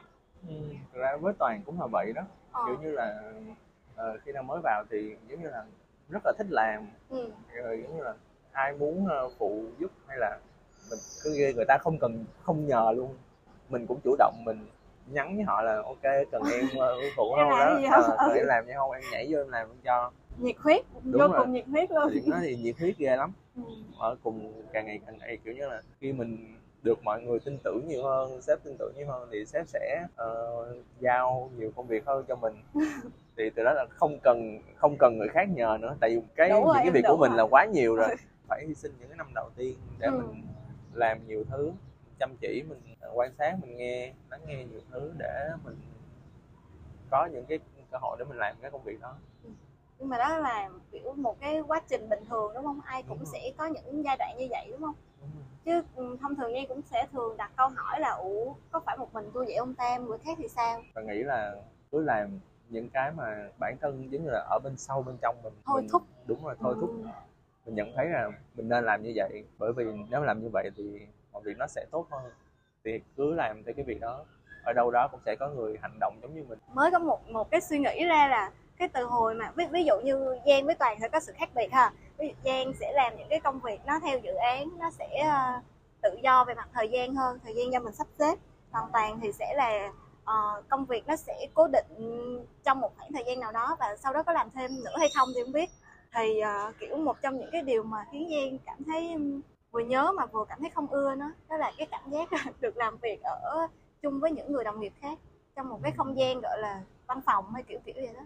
Ừ. 0.47 0.53
ra 0.93 1.17
với 1.21 1.33
toàn 1.39 1.61
cũng 1.65 1.79
là 1.81 1.87
vậy 1.87 2.13
đó. 2.15 2.21
Ờ, 2.51 2.61
kiểu 2.67 2.77
như 2.81 2.91
là 2.91 3.21
ờ, 3.95 4.17
khi 4.25 4.31
nào 4.31 4.43
mới 4.43 4.59
vào 4.63 4.83
thì 4.89 5.15
giống 5.29 5.41
như 5.41 5.49
là 5.49 5.65
rất 6.09 6.19
là 6.25 6.33
thích 6.37 6.47
làm. 6.49 6.87
Ừ, 7.09 7.31
rồi 7.63 7.81
giống 7.83 7.97
như 7.97 8.03
là 8.03 8.13
ai 8.51 8.73
muốn 8.73 9.07
ờ, 9.07 9.29
phụ 9.37 9.63
giúp 9.79 9.91
hay 10.07 10.17
là 10.17 10.39
mình 10.89 10.99
cứ 11.21 11.35
ghê 11.37 11.53
người 11.53 11.65
ta 11.67 11.77
không 11.77 11.97
cần 11.99 12.25
không 12.43 12.67
nhờ 12.67 12.91
luôn. 12.95 13.15
Mình 13.69 13.85
cũng 13.87 13.99
chủ 14.03 14.15
động 14.19 14.35
mình 14.45 14.65
nhắn 15.07 15.35
với 15.35 15.43
họ 15.43 15.61
là 15.61 15.75
ok 15.75 16.01
cần 16.31 16.43
em 16.53 16.69
ờ, 16.79 17.01
phụ 17.15 17.35
không? 17.35 17.49
đó. 17.49 17.79
cần 18.17 18.29
Ừ. 18.29 18.35
em 18.35 18.45
làm 18.47 18.65
gì 18.65 18.73
không? 18.75 18.91
Em 18.91 19.03
nhảy 19.11 19.27
vô 19.31 19.39
em 19.39 19.49
làm 19.49 19.67
em 19.69 19.77
cho. 19.83 20.11
Nhiệt 20.39 20.55
huyết 20.57 20.85
Đúng 21.03 21.21
vô 21.21 21.27
rồi. 21.27 21.39
cùng 21.39 21.53
nhiệt 21.53 21.65
huyết 21.67 21.91
luôn. 21.91 22.03
Nó 22.25 22.37
thì 22.41 22.55
nhiệt 22.55 22.75
huyết 22.79 22.97
ghê 22.97 23.15
lắm. 23.15 23.31
Ừ. 23.55 23.61
ở 23.99 24.15
cùng 24.23 24.63
càng 24.73 24.85
ngày 24.85 24.99
càng 25.05 25.17
ngày 25.17 25.37
kiểu 25.43 25.53
như 25.53 25.67
là 25.67 25.81
khi 25.99 26.13
mình 26.13 26.57
được 26.83 27.03
mọi 27.03 27.21
người 27.21 27.39
tin 27.39 27.57
tưởng 27.63 27.87
nhiều 27.87 28.03
hơn 28.03 28.41
sếp 28.41 28.63
tin 28.63 28.75
tưởng 28.79 28.93
nhiều 28.97 29.07
hơn 29.07 29.29
thì 29.31 29.45
sếp 29.45 29.67
sẽ 29.69 30.05
ờ, 30.15 30.65
giao 30.99 31.51
nhiều 31.57 31.71
công 31.75 31.87
việc 31.87 32.05
hơn 32.05 32.25
cho 32.27 32.35
mình 32.35 32.53
thì 33.37 33.49
từ 33.55 33.63
đó 33.63 33.73
là 33.73 33.85
không 33.89 34.19
cần 34.23 34.59
không 34.75 34.95
cần 34.99 35.17
người 35.17 35.27
khác 35.29 35.49
nhờ 35.49 35.77
nữa 35.81 35.95
tại 36.01 36.09
vì 36.09 36.21
cái 36.35 36.49
rồi, 36.49 36.61
những 36.65 36.83
cái 36.83 36.91
việc 36.91 37.05
của 37.07 37.17
mình 37.17 37.31
rồi. 37.31 37.37
là 37.37 37.43
quá 37.43 37.65
nhiều 37.65 37.95
rồi 37.95 38.15
phải 38.47 38.65
hy 38.67 38.73
sinh 38.73 38.91
những 38.99 39.07
cái 39.09 39.17
năm 39.17 39.27
đầu 39.35 39.49
tiên 39.55 39.77
để 39.99 40.07
Ừ. 40.07 40.17
mình 40.17 40.43
làm 40.93 41.27
nhiều 41.27 41.43
thứ 41.51 41.71
chăm 42.19 42.35
chỉ 42.41 42.63
mình 42.69 42.79
quan 43.13 43.31
sát 43.37 43.55
mình 43.61 43.77
nghe 43.77 44.13
lắng 44.29 44.41
nghe 44.47 44.65
nhiều 44.71 44.81
thứ 44.91 45.11
để 45.17 45.49
mình 45.65 45.75
có 47.09 47.25
những 47.25 47.45
cái 47.45 47.59
cơ 47.91 47.97
hội 48.01 48.15
để 48.19 48.25
mình 48.25 48.37
làm 48.37 48.55
cái 48.61 48.71
công 48.71 48.83
việc 48.83 49.01
đó 49.01 49.15
nhưng 49.99 50.09
mà 50.09 50.17
đó 50.17 50.37
là 50.37 50.69
kiểu 50.91 51.13
một 51.13 51.39
cái 51.39 51.59
quá 51.67 51.81
trình 51.89 52.09
bình 52.09 52.25
thường 52.29 52.51
đúng 52.55 52.63
không 52.63 52.79
ai 52.85 53.03
cũng 53.03 53.17
Đúng 53.19 53.25
sẽ 53.33 53.51
có 53.57 53.65
những 53.65 54.03
giai 54.05 54.15
đoạn 54.19 54.35
như 54.39 54.47
vậy 54.49 54.67
đúng 54.71 54.81
không 54.81 54.95
Đúng. 54.95 55.12
Chứ 55.65 55.83
ừ, 55.95 56.17
thông 56.21 56.35
thường 56.35 56.53
Nhi 56.53 56.65
cũng 56.69 56.81
sẽ 56.81 57.07
thường 57.11 57.37
đặt 57.37 57.51
câu 57.57 57.69
hỏi 57.75 57.99
là 57.99 58.09
ủa 58.11 58.53
có 58.71 58.79
phải 58.85 58.97
một 58.97 59.13
mình 59.13 59.29
tôi 59.33 59.45
vậy 59.45 59.55
ông 59.55 59.73
Tam 59.75 60.07
người 60.07 60.17
khác 60.17 60.31
thì 60.37 60.47
sao 60.47 60.81
và 60.95 61.01
nghĩ 61.01 61.23
là 61.23 61.55
cứ 61.91 62.03
làm 62.03 62.39
những 62.69 62.89
cái 62.89 63.11
mà 63.11 63.49
bản 63.59 63.75
thân 63.81 64.11
giống 64.11 64.23
như 64.23 64.29
là 64.29 64.45
ở 64.49 64.59
bên 64.63 64.77
sâu 64.77 65.03
bên 65.03 65.17
trong 65.21 65.35
mình 65.43 65.53
Thôi 65.65 65.81
mình, 65.81 65.89
thúc. 65.91 66.01
đúng 66.25 66.45
rồi 66.45 66.55
thôi 66.59 66.75
thúc 66.81 66.89
Ừ. 66.89 67.07
mình 67.65 67.75
nhận 67.75 67.93
thấy 67.95 68.05
là 68.09 68.29
mình 68.55 68.69
nên 68.69 68.85
làm 68.85 69.03
như 69.03 69.13
vậy 69.15 69.43
bởi 69.57 69.73
vì 69.73 69.85
nếu 70.09 70.21
làm 70.23 70.41
như 70.41 70.49
vậy 70.53 70.69
thì 70.77 70.99
mọi 71.31 71.41
việc 71.45 71.57
nó 71.57 71.67
sẽ 71.67 71.85
tốt 71.91 72.07
hơn 72.11 72.31
thì 72.85 73.01
cứ 73.17 73.33
làm 73.33 73.63
theo 73.63 73.73
cái 73.75 73.85
việc 73.85 73.99
đó 74.01 74.25
ở 74.65 74.73
đâu 74.73 74.91
đó 74.91 75.07
cũng 75.11 75.19
sẽ 75.25 75.35
có 75.39 75.49
người 75.49 75.77
hành 75.81 75.97
động 75.99 76.19
giống 76.21 76.33
như 76.35 76.43
mình 76.49 76.59
mới 76.73 76.91
có 76.91 76.99
một 76.99 77.29
một 77.29 77.51
cái 77.51 77.61
suy 77.61 77.79
nghĩ 77.79 78.05
ra 78.05 78.27
là 78.27 78.51
cái 78.83 78.89
từ 78.93 79.05
hồi 79.05 79.35
mà 79.35 79.51
ví, 79.55 79.65
ví 79.71 79.83
dụ 79.83 79.93
như 80.03 80.37
Giang 80.45 80.65
với 80.65 80.75
Toàn 80.75 80.97
sẽ 81.01 81.07
có 81.09 81.19
sự 81.19 81.33
khác 81.35 81.49
biệt 81.55 81.67
ha. 81.71 81.91
Ví 82.17 82.27
dụ 82.27 82.33
Giang 82.45 82.73
sẽ 82.79 82.91
làm 82.93 83.17
những 83.17 83.27
cái 83.29 83.39
công 83.39 83.59
việc 83.59 83.79
nó 83.85 83.99
theo 83.99 84.19
dự 84.19 84.33
án 84.33 84.69
nó 84.79 84.91
sẽ 84.91 85.07
uh, 85.27 85.63
tự 86.01 86.09
do 86.23 86.45
về 86.45 86.53
mặt 86.53 86.69
thời 86.73 86.89
gian 86.89 87.15
hơn 87.15 87.39
thời 87.43 87.55
gian 87.55 87.71
do 87.71 87.79
mình 87.79 87.93
sắp 87.93 88.07
xếp. 88.19 88.35
Còn 88.71 88.89
Toàn 88.93 89.19
thì 89.21 89.31
sẽ 89.31 89.53
là 89.55 89.91
uh, 90.21 90.69
công 90.69 90.85
việc 90.85 91.07
nó 91.07 91.15
sẽ 91.15 91.47
cố 91.53 91.67
định 91.67 92.45
trong 92.63 92.79
một 92.79 92.91
khoảng 92.97 93.11
thời 93.13 93.23
gian 93.27 93.39
nào 93.39 93.51
đó 93.51 93.75
và 93.79 93.95
sau 94.03 94.13
đó 94.13 94.23
có 94.23 94.33
làm 94.33 94.49
thêm 94.51 94.71
nữa 94.85 94.95
hay 94.99 95.09
không 95.17 95.29
thì 95.35 95.41
không 95.43 95.53
biết. 95.53 95.69
Thì 96.15 96.41
uh, 96.41 96.75
kiểu 96.79 96.97
một 96.97 97.21
trong 97.21 97.37
những 97.37 97.49
cái 97.51 97.61
điều 97.61 97.83
mà 97.83 98.05
khiến 98.11 98.29
Giang 98.31 98.57
cảm 98.65 98.83
thấy 98.83 99.15
vừa 99.71 99.79
nhớ 99.79 100.11
mà 100.17 100.25
vừa 100.25 100.45
cảm 100.49 100.59
thấy 100.59 100.69
không 100.69 100.87
ưa 100.87 101.15
nó 101.15 101.31
đó 101.49 101.57
là 101.57 101.71
cái 101.77 101.87
cảm 101.91 102.11
giác 102.11 102.29
được 102.61 102.77
làm 102.77 102.97
việc 103.01 103.21
ở 103.23 103.67
chung 104.01 104.19
với 104.19 104.31
những 104.31 104.51
người 104.51 104.63
đồng 104.63 104.79
nghiệp 104.79 104.93
khác 105.01 105.17
trong 105.55 105.69
một 105.69 105.79
cái 105.83 105.91
không 105.97 106.17
gian 106.17 106.41
gọi 106.41 106.57
là 106.59 106.81
văn 107.07 107.21
phòng 107.25 107.53
hay 107.53 107.63
kiểu 107.63 107.79
kiểu 107.85 107.95
vậy 107.97 108.13
đó. 108.13 108.21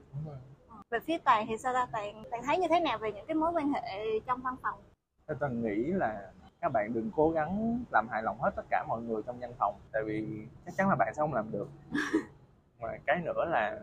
Về 0.89 0.99
phía 0.99 1.17
toàn 1.17 1.45
thì 1.49 1.57
sao 1.57 1.73
ta? 1.73 1.87
Toàn 1.91 2.23
toàn 2.31 2.43
thấy 2.43 2.57
như 2.57 2.67
thế 2.69 2.79
nào 2.79 2.97
về 2.97 3.11
những 3.11 3.25
cái 3.25 3.35
mối 3.35 3.51
quan 3.53 3.73
hệ 3.73 3.81
trong 4.25 4.41
văn 4.41 4.55
phòng? 4.63 4.79
Toàn 5.39 5.63
nghĩ 5.63 5.75
là 5.75 6.31
các 6.61 6.71
bạn 6.73 6.93
đừng 6.93 7.11
cố 7.15 7.29
gắng 7.29 7.83
làm 7.91 8.07
hài 8.11 8.23
lòng 8.23 8.41
hết 8.41 8.51
tất 8.55 8.65
cả 8.69 8.85
mọi 8.87 9.01
người 9.01 9.21
trong 9.25 9.39
văn 9.39 9.53
phòng 9.59 9.79
tại 9.91 10.03
vì 10.05 10.25
chắc 10.65 10.73
chắn 10.77 10.89
là 10.89 10.95
bạn 10.95 11.13
sẽ 11.13 11.19
không 11.19 11.33
làm 11.33 11.51
được. 11.51 11.67
Mà 12.79 12.87
cái 13.05 13.21
nữa 13.25 13.45
là 13.45 13.79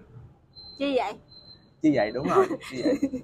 chi 0.78 0.96
vậy? 0.96 1.12
Chi 1.82 1.92
vậy 1.94 2.10
đúng 2.14 2.26
rồi 2.28 2.46
chi 2.70 2.82
vậy. 2.84 2.94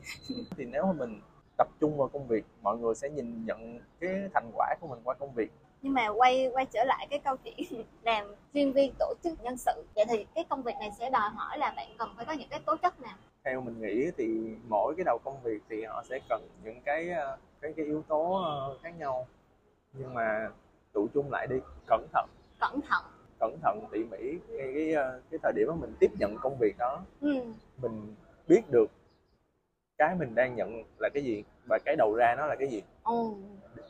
Thì 0.56 0.64
nếu 0.64 0.86
mà 0.86 0.92
mình 0.92 1.20
tập 1.58 1.68
trung 1.80 1.96
vào 1.96 2.08
công 2.08 2.26
việc 2.26 2.44
mọi 2.62 2.78
người 2.78 2.94
sẽ 2.94 3.10
nhìn 3.10 3.44
nhận 3.44 3.80
cái 4.00 4.28
thành 4.34 4.50
quả 4.54 4.74
của 4.80 4.88
mình 4.88 5.00
qua 5.04 5.14
công 5.14 5.34
việc 5.34 5.50
nhưng 5.82 5.94
mà 5.94 6.08
quay 6.08 6.50
quay 6.52 6.66
trở 6.66 6.84
lại 6.84 7.06
cái 7.10 7.18
câu 7.18 7.36
chuyện 7.44 7.56
làm 8.02 8.34
chuyên 8.54 8.72
viên 8.72 8.92
tổ 8.98 9.14
chức 9.24 9.42
nhân 9.42 9.56
sự. 9.56 9.84
Vậy 9.96 10.04
thì 10.08 10.26
cái 10.34 10.44
công 10.48 10.62
việc 10.62 10.74
này 10.80 10.90
sẽ 10.98 11.10
đòi 11.10 11.30
hỏi 11.30 11.58
là 11.58 11.72
bạn 11.76 11.88
cần 11.98 12.08
phải 12.16 12.26
có 12.26 12.32
những 12.32 12.48
cái 12.48 12.60
tố 12.66 12.76
chất 12.76 13.00
nào? 13.00 13.16
Theo 13.44 13.60
mình 13.60 13.80
nghĩ 13.80 14.10
thì 14.16 14.56
mỗi 14.68 14.94
cái 14.96 15.04
đầu 15.04 15.18
công 15.24 15.42
việc 15.42 15.58
thì 15.68 15.84
họ 15.84 16.02
sẽ 16.08 16.18
cần 16.28 16.48
những 16.64 16.80
cái 16.84 17.10
ờ, 17.10 17.36
cái 17.60 17.72
cái 17.76 17.86
yếu 17.86 18.02
tố 18.08 18.42
ờ, 18.44 18.78
khác 18.82 18.92
nhau. 18.98 19.26
Nhưng 19.92 20.14
mà 20.14 20.48
tụ 20.92 21.08
chung 21.14 21.30
lại 21.30 21.46
đi 21.46 21.56
cẩn 21.86 22.06
thận. 22.12 22.28
Cẩn 22.60 22.80
thận. 22.88 23.04
Cẩn 23.40 23.58
thận 23.62 23.80
tỉ 23.92 24.04
mỉ 24.04 24.38
cái 24.58 24.72
cái, 24.74 24.92
ờ, 24.92 25.20
cái 25.30 25.38
thời 25.42 25.52
điểm 25.56 25.66
mà 25.68 25.74
mình 25.74 25.94
tiếp 26.00 26.10
nhận 26.18 26.36
công 26.40 26.56
việc 26.60 26.78
đó. 26.78 27.00
Ừ. 27.20 27.40
mình 27.82 28.14
biết 28.48 28.70
được 28.70 28.90
cái 29.98 30.14
mình 30.14 30.34
đang 30.34 30.56
nhận 30.56 30.82
là 30.98 31.08
cái 31.14 31.24
gì 31.24 31.44
và 31.68 31.78
cái 31.84 31.96
đầu 31.96 32.14
ra 32.14 32.34
nó 32.38 32.46
là 32.46 32.56
cái 32.58 32.68
gì. 32.68 32.82
Ồ. 33.02 33.34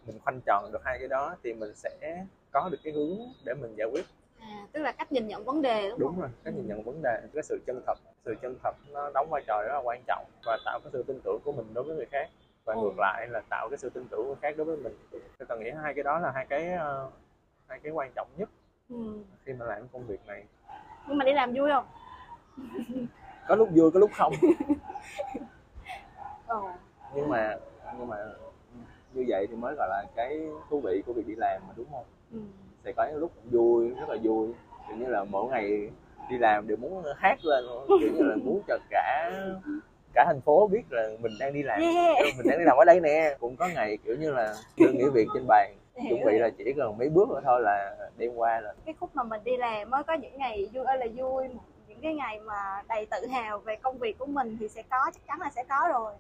mình 0.07 0.19
khoanh 0.25 0.41
tròn 0.47 0.71
được 0.73 0.85
hai 0.85 0.99
cái 0.99 1.09
đó 1.09 1.37
thì 1.43 1.53
mình 1.55 1.75
sẽ 1.75 2.25
có 2.51 2.69
được 2.73 2.79
cái 2.85 2.93
hướng 2.93 3.19
để 3.45 3.55
mình 3.55 3.75
giải 3.77 3.89
quyết. 3.93 4.05
À, 4.41 4.67
tức 4.73 4.83
là 4.83 4.93
cách 4.93 5.13
nhìn 5.13 5.29
nhận 5.29 5.45
vấn 5.45 5.63
đề 5.63 5.83
đúng, 5.83 5.91
không? 5.91 6.01
đúng 6.01 6.21
rồi 6.21 6.31
cái 6.45 6.53
nhìn 6.55 6.69
nhận 6.69 6.83
vấn 6.83 7.03
đề 7.03 7.21
cái 7.35 7.43
sự 7.43 7.61
chân 7.67 7.83
thật 7.87 7.99
sự 8.25 8.35
chân 8.43 8.57
thật 8.63 8.77
nó 8.93 9.11
đóng 9.15 9.29
vai 9.31 9.43
trò 9.47 9.63
rất 9.63 9.73
là 9.75 9.81
quan 9.85 10.03
trọng 10.07 10.25
và 10.45 10.59
tạo 10.65 10.81
cái 10.85 10.91
sự 10.93 11.03
tin 11.07 11.21
tưởng 11.25 11.41
của 11.45 11.53
mình 11.53 11.75
đối 11.75 11.85
với 11.85 11.97
người 11.97 12.07
khác. 12.13 12.29
Và 12.65 12.75
Ừ. 12.75 12.81
ngược 12.81 12.99
lại 12.99 13.27
là 13.31 13.43
tạo 13.51 13.69
cái 13.71 13.79
sự 13.79 13.91
tin 13.91 14.07
tưởng 14.11 14.21
của 14.21 14.27
người 14.27 14.37
khác 14.43 14.55
đối 14.57 14.65
với 14.65 14.77
mình. 14.77 14.93
Tôi 15.11 15.47
cần 15.49 15.61
nghĩ 15.61 15.71
hai 15.83 15.95
cái 15.95 16.05
đó 16.05 16.19
là 16.19 16.31
hai 16.35 16.47
cái 16.47 16.73
ờ, 16.73 17.11
hai 17.67 17.81
cái 17.83 17.93
quan 17.93 18.13
trọng 18.15 18.29
nhất 18.37 18.49
ừ. 18.89 18.97
khi 19.45 19.53
mà 19.53 19.65
làm 19.67 19.89
công 19.93 20.07
việc 20.07 20.27
này. 20.27 20.45
Nhưng 21.09 21.19
mà 21.19 21.25
đi 21.25 21.33
làm 21.33 21.53
vui 21.55 21.71
không? 21.71 21.87
Có 23.49 23.55
lúc 23.55 23.69
vui 23.75 23.91
có 23.91 24.01
lúc 24.01 24.11
không. 24.15 24.33
Ừ. 26.47 26.57
nhưng 27.15 27.29
mà 27.29 27.57
nhưng 27.99 28.09
mà 28.09 28.17
như 29.15 29.25
vậy 29.29 29.47
thì 29.51 29.57
mới 29.57 29.75
gọi 29.75 29.89
là 29.89 30.05
cái 30.17 30.41
thú 30.71 30.81
vị 30.81 31.03
của 31.07 31.13
việc 31.13 31.27
đi 31.27 31.35
làm 31.35 31.63
mà 31.69 31.75
đúng 31.77 31.87
không? 31.91 32.05
Ừ. 32.33 32.39
sẽ 32.85 32.93
có 32.93 33.07
những 33.07 33.17
lúc 33.17 33.33
vui 33.51 33.91
rất 33.91 34.09
là 34.09 34.17
vui. 34.23 34.49
Kiểu 34.89 34.97
như 34.97 35.07
là 35.07 35.25
mỗi 35.25 35.51
ngày 35.51 35.91
đi 36.31 36.39
làm 36.39 36.67
đều 36.67 36.77
muốn 36.77 37.05
hát 37.17 37.45
lên 37.45 37.65
kiểu 37.89 38.13
như 38.15 38.23
là 38.23 38.37
muốn 38.37 38.63
cho 38.69 38.79
cả 38.91 39.33
cả 40.15 40.25
thành 40.27 40.41
phố 40.41 40.67
biết 40.67 40.83
là 40.91 41.09
mình 41.21 41.33
đang 41.41 41.53
đi 41.53 41.63
làm. 41.63 41.81
Yeah. 41.81 42.17
mình 42.37 42.47
đang 42.49 42.59
đi 42.59 42.65
làm 42.65 42.77
ở 42.77 42.85
đây 42.85 43.01
nè. 43.01 43.37
Cũng 43.41 43.57
có 43.57 43.69
ngày 43.75 43.99
kiểu 44.05 44.17
như 44.17 44.33
là 44.33 44.55
đơn 44.79 44.99
nghỉ 44.99 45.05
việc 45.15 45.29
trên 45.35 45.45
bàn. 45.49 45.75
Hiểu. 45.97 46.11
Chuẩn 46.11 46.25
bị 46.25 46.39
là 46.39 46.51
chỉ 46.59 46.73
cần 46.77 46.99
mấy 46.99 47.09
bước 47.09 47.29
nữa 47.29 47.41
thôi 47.45 47.61
là 47.63 47.97
đêm 48.17 48.35
qua 48.35 48.61
là 48.61 48.75
cái 48.85 48.95
khúc 49.01 49.11
mà 49.15 49.23
mình 49.23 49.41
đi 49.45 49.57
làm 49.57 49.91
mới 49.91 50.03
có 50.03 50.15
những 50.15 50.39
ngày 50.39 50.71
vui 50.73 50.85
ơi 50.85 50.99
là 50.99 51.07
vui. 51.17 51.49
Những 51.89 52.01
cái 52.03 52.15
ngày 52.15 52.41
mà 52.41 52.83
đầy 52.89 53.07
tự 53.07 53.27
hào 53.27 53.59
về 53.59 53.77
công 53.77 53.99
việc 53.99 54.19
của 54.19 54.27
mình 54.27 54.57
thì 54.61 54.69
sẽ 54.69 54.83
có 54.91 55.11
chắc 55.15 55.27
chắn 55.27 55.41
là 55.41 55.51
sẽ 55.51 55.65
có 55.69 55.89
rồi. 55.89 56.13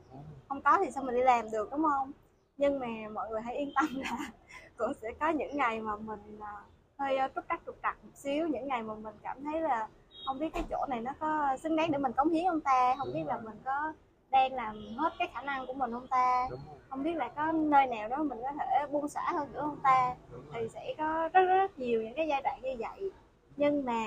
Không 0.48 0.60
có 0.60 0.78
thì 0.84 0.90
sao 0.90 1.04
mình 1.04 1.14
đi 1.14 1.22
làm 1.22 1.50
được 1.50 1.68
đúng 1.70 1.82
không 1.82 2.12
nhưng 2.60 2.78
mà 2.78 2.86
mọi 3.12 3.28
người 3.30 3.40
hãy 3.40 3.56
yên 3.56 3.72
tâm 3.74 3.86
là 3.94 4.18
cũng 4.76 4.92
sẽ 5.02 5.08
có 5.20 5.28
những 5.28 5.56
ngày 5.56 5.80
mà 5.80 5.96
mình 5.96 6.38
à, 6.40 6.54
hơi 6.98 7.18
trúc 7.34 7.44
trắc 7.48 7.60
trục 7.66 7.76
trặc 7.82 7.96
một 8.04 8.10
xíu. 8.14 8.48
Những 8.48 8.68
ngày 8.68 8.82
mà 8.82 8.94
mình 8.94 9.14
cảm 9.22 9.44
thấy 9.44 9.60
là 9.60 9.88
không 10.26 10.38
biết 10.38 10.48
cái 10.54 10.64
chỗ 10.70 10.86
này 10.88 11.00
nó 11.00 11.12
có 11.20 11.56
xứng 11.56 11.76
đáng 11.76 11.90
để 11.90 11.98
mình 11.98 12.12
cống 12.12 12.28
hiến 12.28 12.44
không 12.48 12.60
ta? 12.60 12.94
Không 12.98 13.06
Đúng 13.06 13.14
biết 13.14 13.24
là 13.26 13.38
mình 13.38 13.58
có 13.64 13.92
đang 14.30 14.52
làm 14.52 14.76
hết 14.96 15.12
cái 15.18 15.28
khả 15.34 15.42
năng 15.42 15.66
của 15.66 15.72
mình 15.72 15.92
không 15.92 16.06
ta? 16.06 16.48
Không 16.88 17.02
biết 17.02 17.16
là 17.16 17.28
có 17.28 17.52
nơi 17.52 17.86
nào 17.86 18.08
đó 18.08 18.16
mình 18.16 18.38
có 18.42 18.50
thể 18.58 18.86
buông 18.90 19.08
xả 19.08 19.32
hơn 19.32 19.52
nữa 19.52 19.60
không 19.60 19.80
ta? 19.82 20.14
Thì 20.54 20.68
sẽ 20.68 20.94
có 20.98 21.28
rất 21.32 21.44
rất 21.44 21.78
nhiều 21.78 22.02
những 22.02 22.14
cái 22.16 22.28
giai 22.28 22.42
đoạn 22.42 22.60
như 22.62 22.76
vậy. 22.78 23.10
Nhưng 23.56 23.84
mà 23.84 24.04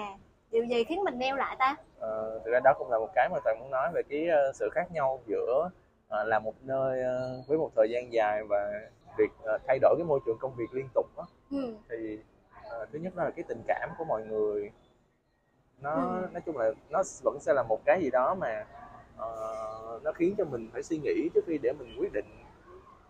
điều 0.51 0.65
gì 0.65 0.83
khiến 0.83 1.03
mình 1.03 1.19
neo 1.19 1.35
lại 1.35 1.55
ta? 1.59 1.75
Ờ, 1.99 2.39
thực 2.45 2.51
ra 2.51 2.59
đó 2.63 2.73
cũng 2.79 2.91
là 2.91 2.99
một 2.99 3.09
cái 3.15 3.29
mà 3.31 3.39
toàn 3.43 3.59
muốn 3.59 3.71
nói 3.71 3.91
về 3.93 4.01
cái 4.09 4.27
sự 4.53 4.69
khác 4.73 4.91
nhau 4.91 5.19
giữa 5.27 5.69
ờ, 6.07 6.23
làm 6.23 6.43
một 6.43 6.53
nơi 6.63 7.01
ờ, 7.03 7.41
với 7.47 7.57
một 7.57 7.71
thời 7.75 7.89
gian 7.89 8.13
dài 8.13 8.43
và 8.49 8.71
việc 9.17 9.31
ờ, 9.43 9.57
thay 9.67 9.79
đổi 9.79 9.95
cái 9.97 10.05
môi 10.05 10.19
trường 10.25 10.37
công 10.39 10.55
việc 10.57 10.73
liên 10.73 10.87
tục 10.93 11.05
đó. 11.17 11.27
ừ. 11.51 11.75
thì 11.89 12.19
thứ 12.91 12.99
nhất 12.99 13.15
đó 13.15 13.23
là 13.23 13.31
cái 13.31 13.43
tình 13.47 13.61
cảm 13.67 13.89
của 13.97 14.03
mọi 14.05 14.23
người 14.25 14.71
nó 15.81 15.91
Ừ. 15.93 16.27
nói 16.33 16.41
chung 16.45 16.57
là 16.57 16.71
nó 16.89 17.03
vẫn 17.23 17.37
sẽ 17.41 17.53
là 17.53 17.63
một 17.63 17.79
cái 17.85 18.01
gì 18.01 18.09
đó 18.09 18.35
mà 18.39 18.65
ờ, 19.17 19.99
nó 20.03 20.11
khiến 20.11 20.35
cho 20.37 20.45
mình 20.45 20.69
phải 20.73 20.83
suy 20.83 20.97
nghĩ 20.97 21.29
trước 21.33 21.43
khi 21.47 21.57
để 21.63 21.73
mình 21.79 21.95
quyết 21.99 22.13
định 22.13 22.25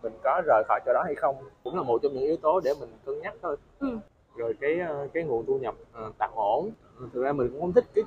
mình 0.03 0.13
có 0.23 0.41
rời 0.47 0.63
khỏi 0.67 0.79
chỗ 0.85 0.93
đó 0.93 1.01
hay 1.05 1.15
không 1.15 1.35
cũng 1.63 1.75
là 1.75 1.83
một 1.83 1.99
trong 2.03 2.13
những 2.13 2.23
yếu 2.23 2.37
tố 2.37 2.59
để 2.63 2.73
mình 2.79 2.89
cân 3.05 3.19
nhắc 3.21 3.33
thôi 3.41 3.57
Ừ. 3.79 3.97
rồi 4.37 4.53
cái 4.61 4.79
cái 5.13 5.23
nguồn 5.23 5.45
thu 5.45 5.57
nhập 5.57 5.75
ờ, 5.93 6.11
tạm 6.17 6.31
ổn 6.35 6.71
thực 7.13 7.23
ra 7.23 7.31
mình 7.31 7.49
cũng 7.51 7.61
không 7.61 7.73
thích 7.73 7.85
cái 7.95 8.03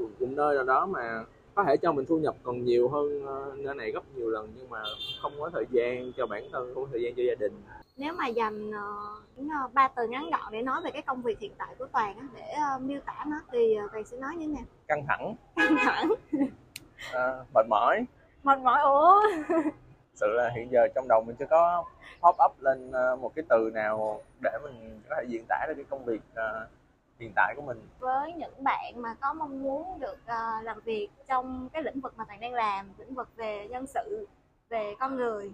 một 0.00 0.08
nơi 0.28 0.54
nào 0.54 0.64
đó 0.64 0.86
mà 0.86 1.24
có 1.54 1.64
thể 1.64 1.76
cho 1.76 1.92
mình 1.92 2.06
thu 2.06 2.18
nhập 2.18 2.34
còn 2.42 2.64
nhiều 2.64 2.88
hơn 2.88 3.26
ờ, 3.26 3.52
nơi 3.56 3.74
này 3.74 3.90
gấp 3.90 4.00
nhiều 4.14 4.30
lần 4.30 4.52
nhưng 4.56 4.70
mà 4.70 4.78
không 5.22 5.32
có 5.38 5.50
thời 5.52 5.64
gian 5.70 6.12
cho 6.16 6.26
bản 6.26 6.42
thân 6.52 6.74
không 6.74 6.84
có 6.84 6.88
thời 6.92 7.02
gian 7.02 7.14
cho 7.16 7.22
gia 7.22 7.34
đình. 7.34 7.62
Nếu 7.96 8.12
mà 8.12 8.26
dành 8.26 8.70
những 9.36 9.48
ờ, 9.48 9.68
ba 9.72 9.88
từ 9.88 10.06
ngắn 10.08 10.30
gọn 10.30 10.52
để 10.52 10.62
nói 10.62 10.80
về 10.84 10.90
cái 10.90 11.02
công 11.02 11.22
việc 11.22 11.38
hiện 11.38 11.52
tại 11.58 11.74
của 11.78 11.86
toàn 11.92 12.18
á, 12.18 12.26
để 12.34 12.52
ờ, 12.52 12.78
miêu 12.78 13.00
tả 13.06 13.24
nó 13.26 13.36
thì 13.52 13.76
toàn 13.92 14.04
sẽ 14.04 14.16
nói 14.16 14.36
như 14.36 14.46
thế 14.46 14.54
nào? 14.54 14.64
Căng 14.88 15.04
thẳng. 15.08 15.34
Căng 15.56 15.76
thẳng. 15.84 16.14
Ờ, 17.12 17.44
mệt 17.54 17.66
mỏi. 17.70 18.04
Mệt 18.42 18.58
mỏi 18.58 18.82
ủa? 18.82 19.22
Sự 20.14 20.26
là 20.26 20.50
hiện 20.56 20.68
giờ 20.72 20.88
trong 20.94 21.08
đầu 21.08 21.24
mình 21.26 21.36
chưa 21.38 21.46
có 21.50 21.84
pop 22.22 22.36
up 22.44 22.62
lên 22.62 22.90
một 23.20 23.32
cái 23.34 23.44
từ 23.48 23.70
nào 23.74 24.22
để 24.42 24.50
mình 24.62 25.00
có 25.08 25.16
thể 25.18 25.24
diễn 25.28 25.44
tả 25.48 25.64
được 25.68 25.74
cái 25.76 25.84
công 25.90 26.04
việc 26.04 26.20
hiện 27.18 27.32
tại 27.36 27.54
của 27.56 27.62
mình. 27.62 27.88
Với 27.98 28.32
những 28.32 28.64
bạn 28.64 28.92
mà 29.02 29.14
có 29.20 29.32
mong 29.32 29.62
muốn 29.62 30.00
được 30.00 30.18
ờ, 30.26 30.60
làm 30.62 30.80
việc 30.80 31.08
trong 31.28 31.68
cái 31.72 31.82
lĩnh 31.82 32.00
vực 32.00 32.12
mà 32.16 32.24
toàn 32.28 32.40
đang 32.40 32.52
làm 32.54 32.92
lĩnh 32.98 33.14
vực 33.14 33.28
về 33.36 33.68
nhân 33.68 33.86
sự 33.86 34.26
về 34.68 34.94
con 35.00 35.16
người 35.16 35.52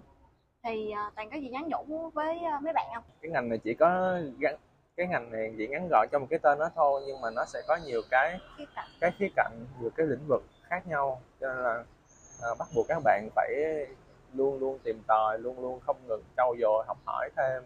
thì 0.63 0.91
ờ, 0.91 1.11
toàn 1.15 1.29
có 1.29 1.37
gì 1.37 1.49
nhắn 1.49 1.69
nhủ 1.69 2.09
với 2.09 2.39
ờ, 2.51 2.59
mấy 2.61 2.73
bạn 2.73 2.85
không? 2.95 3.03
Cái 3.21 3.31
ngành 3.31 3.49
này 3.49 3.57
chỉ 3.57 3.73
có 3.73 4.17
gắn 4.39 4.55
cái 4.97 5.07
ngành 5.07 5.31
này 5.31 5.53
chỉ 5.57 5.67
ngắn 5.67 5.87
gọn 5.91 6.07
trong 6.11 6.21
một 6.21 6.27
cái 6.29 6.39
tên 6.39 6.59
đó 6.59 6.69
thôi 6.75 7.01
nhưng 7.07 7.21
mà 7.21 7.29
nó 7.29 7.45
sẽ 7.45 7.61
có 7.67 7.79
nhiều 7.85 8.01
cái 8.09 8.39
Khía 8.57 8.65
cạnh. 8.75 8.87
cái 8.99 9.11
khía 9.19 9.27
cạnh 9.35 9.65
nhiều 9.81 9.89
cái 9.95 10.05
lĩnh 10.05 10.27
vực 10.27 10.43
khác 10.63 10.87
nhau. 10.87 11.21
Cho 11.39 11.47
nên 11.47 11.63
là 11.63 11.83
ờ, 12.41 12.55
bắt 12.55 12.67
buộc 12.75 12.85
các 12.87 13.01
bạn 13.03 13.29
phải 13.35 13.49
luôn 14.33 14.59
luôn 14.59 14.79
tìm 14.83 15.01
tòi 15.07 15.39
luôn 15.39 15.59
luôn 15.59 15.79
không 15.79 15.97
ngừng 16.07 16.23
trau 16.37 16.55
dồi 16.61 16.83
học 16.87 16.97
hỏi 17.05 17.29
thêm 17.37 17.63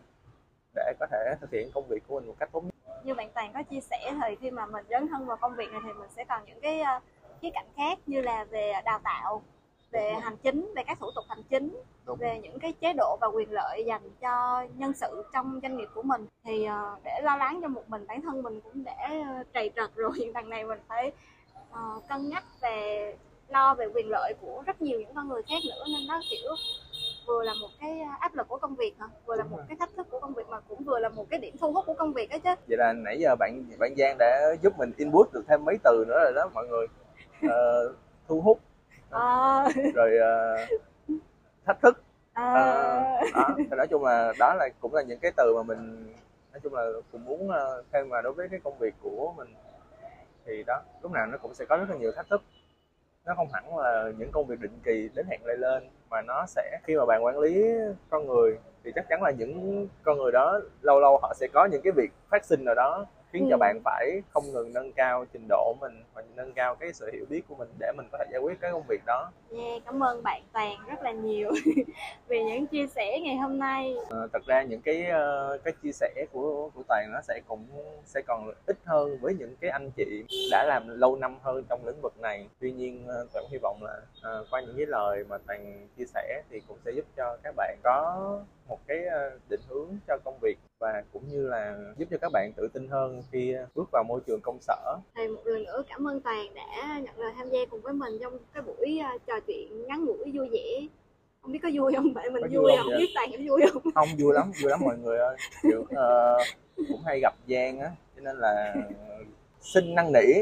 để 0.75 0.93
có 0.99 1.07
thể 1.11 1.35
thực 1.41 1.51
hiện 1.51 1.71
công 1.73 1.87
việc 1.89 2.03
của 2.07 2.19
mình 2.19 2.27
một 2.27 2.35
cách 2.39 2.49
tốt 2.51 2.61
nhất 2.63 2.74
như 3.05 3.13
bạn 3.13 3.29
toàn 3.33 3.53
có 3.53 3.63
chia 3.63 3.79
sẻ 3.81 4.13
thì 4.21 4.35
khi 4.41 4.51
mà 4.51 4.65
mình 4.65 4.85
dấn 4.89 5.07
thân 5.07 5.25
vào 5.25 5.37
công 5.37 5.55
việc 5.55 5.71
này 5.71 5.81
thì 5.83 5.93
mình 5.93 6.09
sẽ 6.15 6.23
còn 6.23 6.45
những 6.45 6.59
cái 6.61 6.81
ờ, 6.81 6.99
khía 7.41 7.49
cạnh 7.53 7.67
khác 7.75 7.99
như 8.05 8.21
là 8.21 8.43
về 8.43 8.73
đào 8.85 8.99
tạo 9.03 9.41
về 9.91 10.13
hành 10.21 10.37
chính 10.37 10.73
về 10.75 10.83
các 10.83 10.99
thủ 10.99 11.07
tục 11.15 11.25
hành 11.29 11.43
chính 11.49 11.81
Đúng. 12.05 12.17
về 12.19 12.39
những 12.43 12.59
cái 12.59 12.73
chế 12.73 12.93
độ 12.93 13.17
và 13.21 13.27
quyền 13.27 13.51
lợi 13.51 13.83
dành 13.87 14.09
cho 14.21 14.65
nhân 14.75 14.93
sự 14.93 15.23
trong 15.33 15.59
doanh 15.61 15.77
nghiệp 15.77 15.87
của 15.93 16.03
mình 16.03 16.25
thì 16.43 16.65
ờ, 16.65 16.95
để 17.03 17.21
lo 17.23 17.35
lắng 17.37 17.59
cho 17.61 17.67
một 17.67 17.89
mình 17.89 18.07
bản 18.07 18.21
thân 18.21 18.43
mình 18.43 18.61
cũng 18.61 18.83
để 18.83 19.21
ờ, 19.27 19.43
trầy 19.53 19.71
trật 19.75 19.95
rồi 19.95 20.11
đằng 20.33 20.49
này 20.49 20.63
mình 20.63 20.79
phải 20.87 21.11
cân 22.09 22.29
nhắc 22.29 22.43
về 22.61 23.15
lo 23.47 23.73
về 23.75 23.87
quyền 23.93 24.09
lợi 24.09 24.33
của 24.41 24.63
rất 24.65 24.81
nhiều 24.81 24.99
những 24.99 25.15
con 25.15 25.29
người 25.29 25.41
khác 25.43 25.59
nữa 25.69 25.83
nên 25.87 26.07
nó 26.07 26.21
kiểu 26.29 26.55
vừa 27.27 27.43
là 27.43 27.53
một 27.61 27.67
cái 27.79 27.99
áp 28.19 28.35
lực 28.35 28.47
của 28.47 28.57
công 28.57 28.75
việc 28.75 28.93
hả 28.99 29.07
vừa 29.25 29.35
là 29.35 29.43
Đúng 29.43 29.51
một 29.51 29.57
rồi. 29.57 29.65
cái 29.69 29.77
thách 29.77 29.89
thức 29.95 30.07
của 30.11 30.19
công 30.19 30.33
việc 30.33 30.49
vừa 30.85 30.99
là 30.99 31.09
một 31.09 31.25
cái 31.29 31.39
điểm 31.39 31.55
thu 31.59 31.71
hút 31.71 31.85
của 31.87 31.93
công 31.93 32.13
việc 32.13 32.29
đó 32.29 32.37
chứ. 32.43 32.49
Vậy 32.67 32.77
là 32.77 32.93
nãy 32.93 33.19
giờ 33.19 33.35
bạn 33.39 33.63
bạn 33.79 33.95
Giang 33.97 34.15
đã 34.19 34.55
giúp 34.61 34.73
mình 34.77 34.91
input 34.97 35.33
được 35.33 35.43
thêm 35.47 35.65
mấy 35.65 35.77
từ 35.83 36.05
nữa 36.07 36.19
rồi 36.23 36.33
đó 36.35 36.49
mọi 36.53 36.67
người. 36.67 36.87
Ờ, 37.49 37.93
thu 38.27 38.41
hút. 38.41 38.59
Ờ, 39.09 39.63
rồi 39.95 40.17
ờ, 40.17 40.57
thách 41.65 41.81
thức. 41.81 42.01
Ờ, 42.33 42.53
Ờ, 42.53 42.99
đó 43.33 43.55
thì 43.57 43.75
nói 43.77 43.87
chung 43.89 44.03
là 44.05 44.33
đó 44.39 44.53
là 44.53 44.69
cũng 44.79 44.93
là 44.93 45.01
những 45.01 45.19
cái 45.19 45.31
từ 45.37 45.53
mà 45.55 45.63
mình 45.63 46.13
nói 46.53 46.59
chung 46.63 46.73
là 46.73 46.85
cũng 47.11 47.25
muốn 47.25 47.49
thêm 47.93 48.09
vào 48.09 48.21
đối 48.21 48.33
với 48.33 48.47
cái 48.49 48.59
công 48.63 48.77
việc 48.79 48.93
của 49.01 49.33
mình. 49.37 49.47
Thì 50.45 50.63
đó 50.67 50.81
lúc 51.01 51.11
nào 51.11 51.25
nó 51.25 51.37
cũng 51.37 51.53
sẽ 51.53 51.65
có 51.69 51.77
rất 51.77 51.89
là 51.89 51.95
nhiều 51.95 52.11
thách 52.11 52.29
thức. 52.29 52.41
Nó 53.25 53.33
không 53.35 53.47
hẳn 53.53 53.77
là 53.77 54.11
những 54.17 54.31
công 54.31 54.45
việc 54.47 54.59
định 54.59 54.79
kỳ 54.83 55.09
đến 55.15 55.25
hẹn 55.29 55.39
lại 55.45 55.57
lên 55.57 55.89
mà 56.09 56.21
nó 56.21 56.45
sẽ, 56.47 56.79
khi 56.83 56.95
mà 56.95 57.05
bạn 57.05 57.25
quản 57.25 57.39
lý 57.39 57.65
con 58.09 58.27
người 58.27 58.57
thì 58.83 58.91
chắc 58.95 59.05
chắn 59.09 59.23
là 59.23 59.31
những 59.31 59.87
con 60.03 60.17
người 60.17 60.31
đó, 60.31 60.59
lâu 60.81 60.99
lâu 60.99 61.17
họ 61.21 61.33
sẽ 61.35 61.47
có 61.53 61.65
những 61.65 61.81
cái 61.81 61.91
việc 61.95 62.11
phát 62.29 62.45
sinh 62.45 62.65
nào 62.65 62.75
đó 62.75 63.05
khiến 63.33 63.47
cho 63.49 63.55
Ừ. 63.55 63.59
bạn 63.59 63.79
phải 63.83 64.21
không 64.33 64.43
ngừng 64.51 64.73
nâng 64.73 64.91
cao 64.93 65.25
trình 65.33 65.45
độ 65.49 65.75
mình 65.81 66.03
và 66.13 66.23
nâng 66.35 66.53
cao 66.53 66.75
cái 66.75 66.93
sự 66.93 67.09
hiểu 67.13 67.25
biết 67.29 67.41
của 67.47 67.55
mình 67.55 67.69
để 67.79 67.91
mình 67.97 68.07
có 68.11 68.17
thể 68.17 68.25
giải 68.31 68.41
quyết 68.41 68.57
cái 68.61 68.71
công 68.71 68.83
việc 68.89 69.01
đó. 69.05 69.31
Yeah, 69.57 69.81
cảm 69.85 70.03
ơn 70.03 70.23
bạn 70.23 70.41
Toàn 70.53 70.75
rất 70.87 71.01
là 71.01 71.11
nhiều 71.11 71.51
vì 72.27 72.43
những 72.43 72.67
chia 72.67 72.87
sẻ 72.87 73.19
ngày 73.23 73.35
hôm 73.35 73.59
nay. 73.59 73.95
Ờ, 74.09 74.27
thật 74.33 74.45
ra 74.45 74.63
những 74.63 74.81
cái 74.81 75.05
ờ, 75.05 75.57
cái 75.63 75.73
chia 75.83 75.91
sẻ 75.91 76.25
của 76.31 76.69
của 76.75 76.83
toàn 76.87 77.09
nó 77.13 77.19
sẽ 77.27 77.41
cũng 77.47 77.65
sẽ 78.05 78.21
còn 78.27 78.51
ít 78.65 78.77
hơn 78.85 79.17
với 79.21 79.33
những 79.33 79.55
cái 79.61 79.69
anh 79.69 79.91
chị 79.91 80.23
đã 80.51 80.63
làm 80.67 80.99
lâu 80.99 81.15
năm 81.15 81.37
hơn 81.43 81.63
trong 81.69 81.85
lĩnh 81.85 82.01
vực 82.01 82.13
này. 82.19 82.47
Tuy 82.59 82.71
nhiên 82.71 83.03
ờ, 83.07 83.27
toàn 83.33 83.45
hy 83.51 83.57
vọng 83.61 83.79
là 83.83 84.01
ờ, 84.21 84.45
qua 84.51 84.61
những 84.61 84.77
cái 84.77 84.85
lời 84.85 85.23
mà 85.29 85.37
toàn 85.47 85.87
chia 85.97 86.05
sẻ 86.05 86.41
thì 86.49 86.61
cũng 86.67 86.77
sẽ 86.85 86.91
giúp 86.91 87.05
cho 87.17 87.37
các 87.43 87.53
bạn 87.57 87.77
có 87.83 88.15
một 88.67 88.79
cái 88.87 89.05
ờ, 89.05 89.39
định 89.49 89.59
hướng 89.67 89.87
cho 90.07 90.17
công 90.23 90.39
việc 90.41 90.57
và 90.79 91.03
cũng 91.13 91.23
như 91.29 91.47
là 91.47 91.77
giúp 91.97 92.05
cho 92.11 92.17
các 92.21 92.31
bạn 92.33 92.51
tự 92.55 92.67
tin 92.73 92.87
hơn 92.87 93.23
khi 93.31 93.55
bước 93.75 93.89
vào 93.91 94.03
môi 94.03 94.21
trường 94.27 94.41
công 94.41 94.57
sở. 94.61 94.97
Thì 95.15 95.27
một 95.27 95.41
lần 95.45 95.63
nữa 95.63 95.83
cảm 95.89 96.07
ơn 96.07 96.21
Toàn 96.21 96.53
đã 96.53 96.99
nhận 97.03 97.19
lời 97.19 97.33
tham 97.37 97.49
gia 97.49 97.59
cùng 97.69 97.81
với 97.81 97.93
mình 97.93 98.17
trong 98.21 98.37
cái 98.53 98.63
buổi 98.63 98.99
à, 98.99 99.13
trò 99.27 99.33
chuyện 99.47 99.87
ngắn 99.87 100.05
ngủi 100.05 100.31
vui 100.33 100.49
vẻ. 100.51 100.87
Không 101.41 101.51
biết 101.51 101.59
có 101.63 101.69
vui 101.73 101.93
không? 101.95 102.13
Tại 102.13 102.29
mình 102.29 102.41
Có 102.41 102.47
vui, 102.51 102.57
vui 102.57 102.71
không? 102.77 102.83
không 102.83 102.89
vậy? 102.89 102.99
biết 102.99 103.11
Toàn 103.15 103.29
có 103.31 103.37
vui 103.47 103.61
không? 103.73 103.91
Không 103.95 104.07
vui 104.19 104.33
lắm 104.33 104.51
vui 104.61 104.71
lắm 104.71 104.79
mọi 104.83 104.97
người 104.97 105.17
ơi. 105.17 105.37
Kiểu 105.63 105.85
ờ, 105.95 106.37
cũng 106.75 107.01
hay 107.05 107.19
gặp 107.19 107.33
Giang 107.47 107.79
á 107.79 107.91
cho 108.15 108.21
nên 108.21 108.37
là 108.37 108.75
xin 109.61 109.95
năn 109.95 110.11
nỉ. 110.13 110.33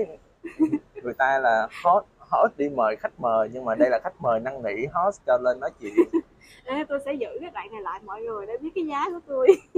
Người 1.04 1.14
ta 1.14 1.40
là 1.40 1.68
hot 1.84 2.04
hot 2.18 2.52
đi 2.58 2.70
mời 2.70 2.96
khách 2.96 3.20
mời 3.20 3.50
nhưng 3.54 3.66
mà 3.66 3.76
đây 3.76 3.90
là 3.90 4.00
khách 4.04 4.22
mời 4.22 4.40
năn 4.40 4.64
nỉ 4.64 4.86
host 4.94 5.22
cho 5.26 5.38
lên 5.38 5.60
nói 5.60 5.70
chuyện 5.82 5.94
Ê, 6.66 6.84
tôi 6.90 7.00
sẽ 7.06 7.14
giữ 7.14 7.28
cái 7.42 7.52
đoạn 7.54 7.72
này 7.72 7.82
lại 7.82 8.00
mọi 8.06 8.22
người 8.22 8.46
để 8.46 8.58
biết 8.58 8.70
cái 8.76 8.86
giá 8.86 9.06
của 9.10 9.20
tôi. 9.28 9.48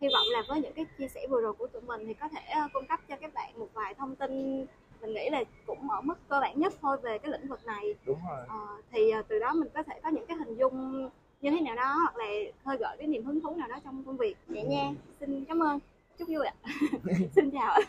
Hy 0.00 0.08
vọng 0.08 0.26
là 0.32 0.42
với 0.48 0.60
những 0.60 0.72
cái 0.72 0.86
chia 0.98 1.08
sẻ 1.08 1.26
vừa 1.30 1.40
rồi 1.40 1.52
của 1.52 1.66
tụi 1.66 1.82
mình 1.82 2.06
thì 2.06 2.14
có 2.14 2.28
thể 2.28 2.40
ờ, 2.54 2.68
cung 2.72 2.86
cấp 2.86 3.00
cho 3.08 3.16
các 3.16 3.34
bạn 3.34 3.58
một 3.58 3.68
vài 3.74 3.94
thông 3.94 4.16
tin 4.16 4.66
mình 5.00 5.14
nghĩ 5.14 5.30
là 5.30 5.44
cũng 5.66 5.90
ở 5.90 6.00
mức 6.00 6.14
cơ 6.28 6.40
bản 6.40 6.60
nhất 6.60 6.72
thôi 6.82 6.96
về 7.02 7.18
cái 7.18 7.32
lĩnh 7.32 7.48
vực 7.48 7.66
này. 7.66 7.94
Đúng 8.06 8.18
rồi. 8.30 8.44
Ờ, 8.48 8.66
thì 8.92 9.10
ờ, 9.10 9.22
từ 9.28 9.38
đó 9.38 9.52
mình 9.52 9.68
có 9.74 9.82
thể 9.82 10.00
có 10.02 10.08
những 10.08 10.26
cái 10.26 10.36
hình 10.36 10.56
dung 10.56 11.08
như 11.40 11.50
thế 11.50 11.60
nào 11.60 11.76
đó 11.76 11.96
hoặc 12.02 12.16
là 12.16 12.26
hơi 12.64 12.76
gợi 12.76 12.96
cái 12.98 13.06
niềm 13.06 13.24
hứng 13.24 13.40
thú 13.40 13.56
nào 13.56 13.68
đó 13.68 13.76
trong 13.84 14.04
công 14.06 14.16
việc. 14.16 14.36
Vậy 14.46 14.62
nha. 14.62 14.90
Xin 15.20 15.44
cảm 15.44 15.62
ơn. 15.62 15.78
Chúc 16.18 16.28
vui 16.28 16.46
ạ. 16.46 16.54
Xin 17.34 17.50
chào 17.50 17.72
ạ 17.72 17.80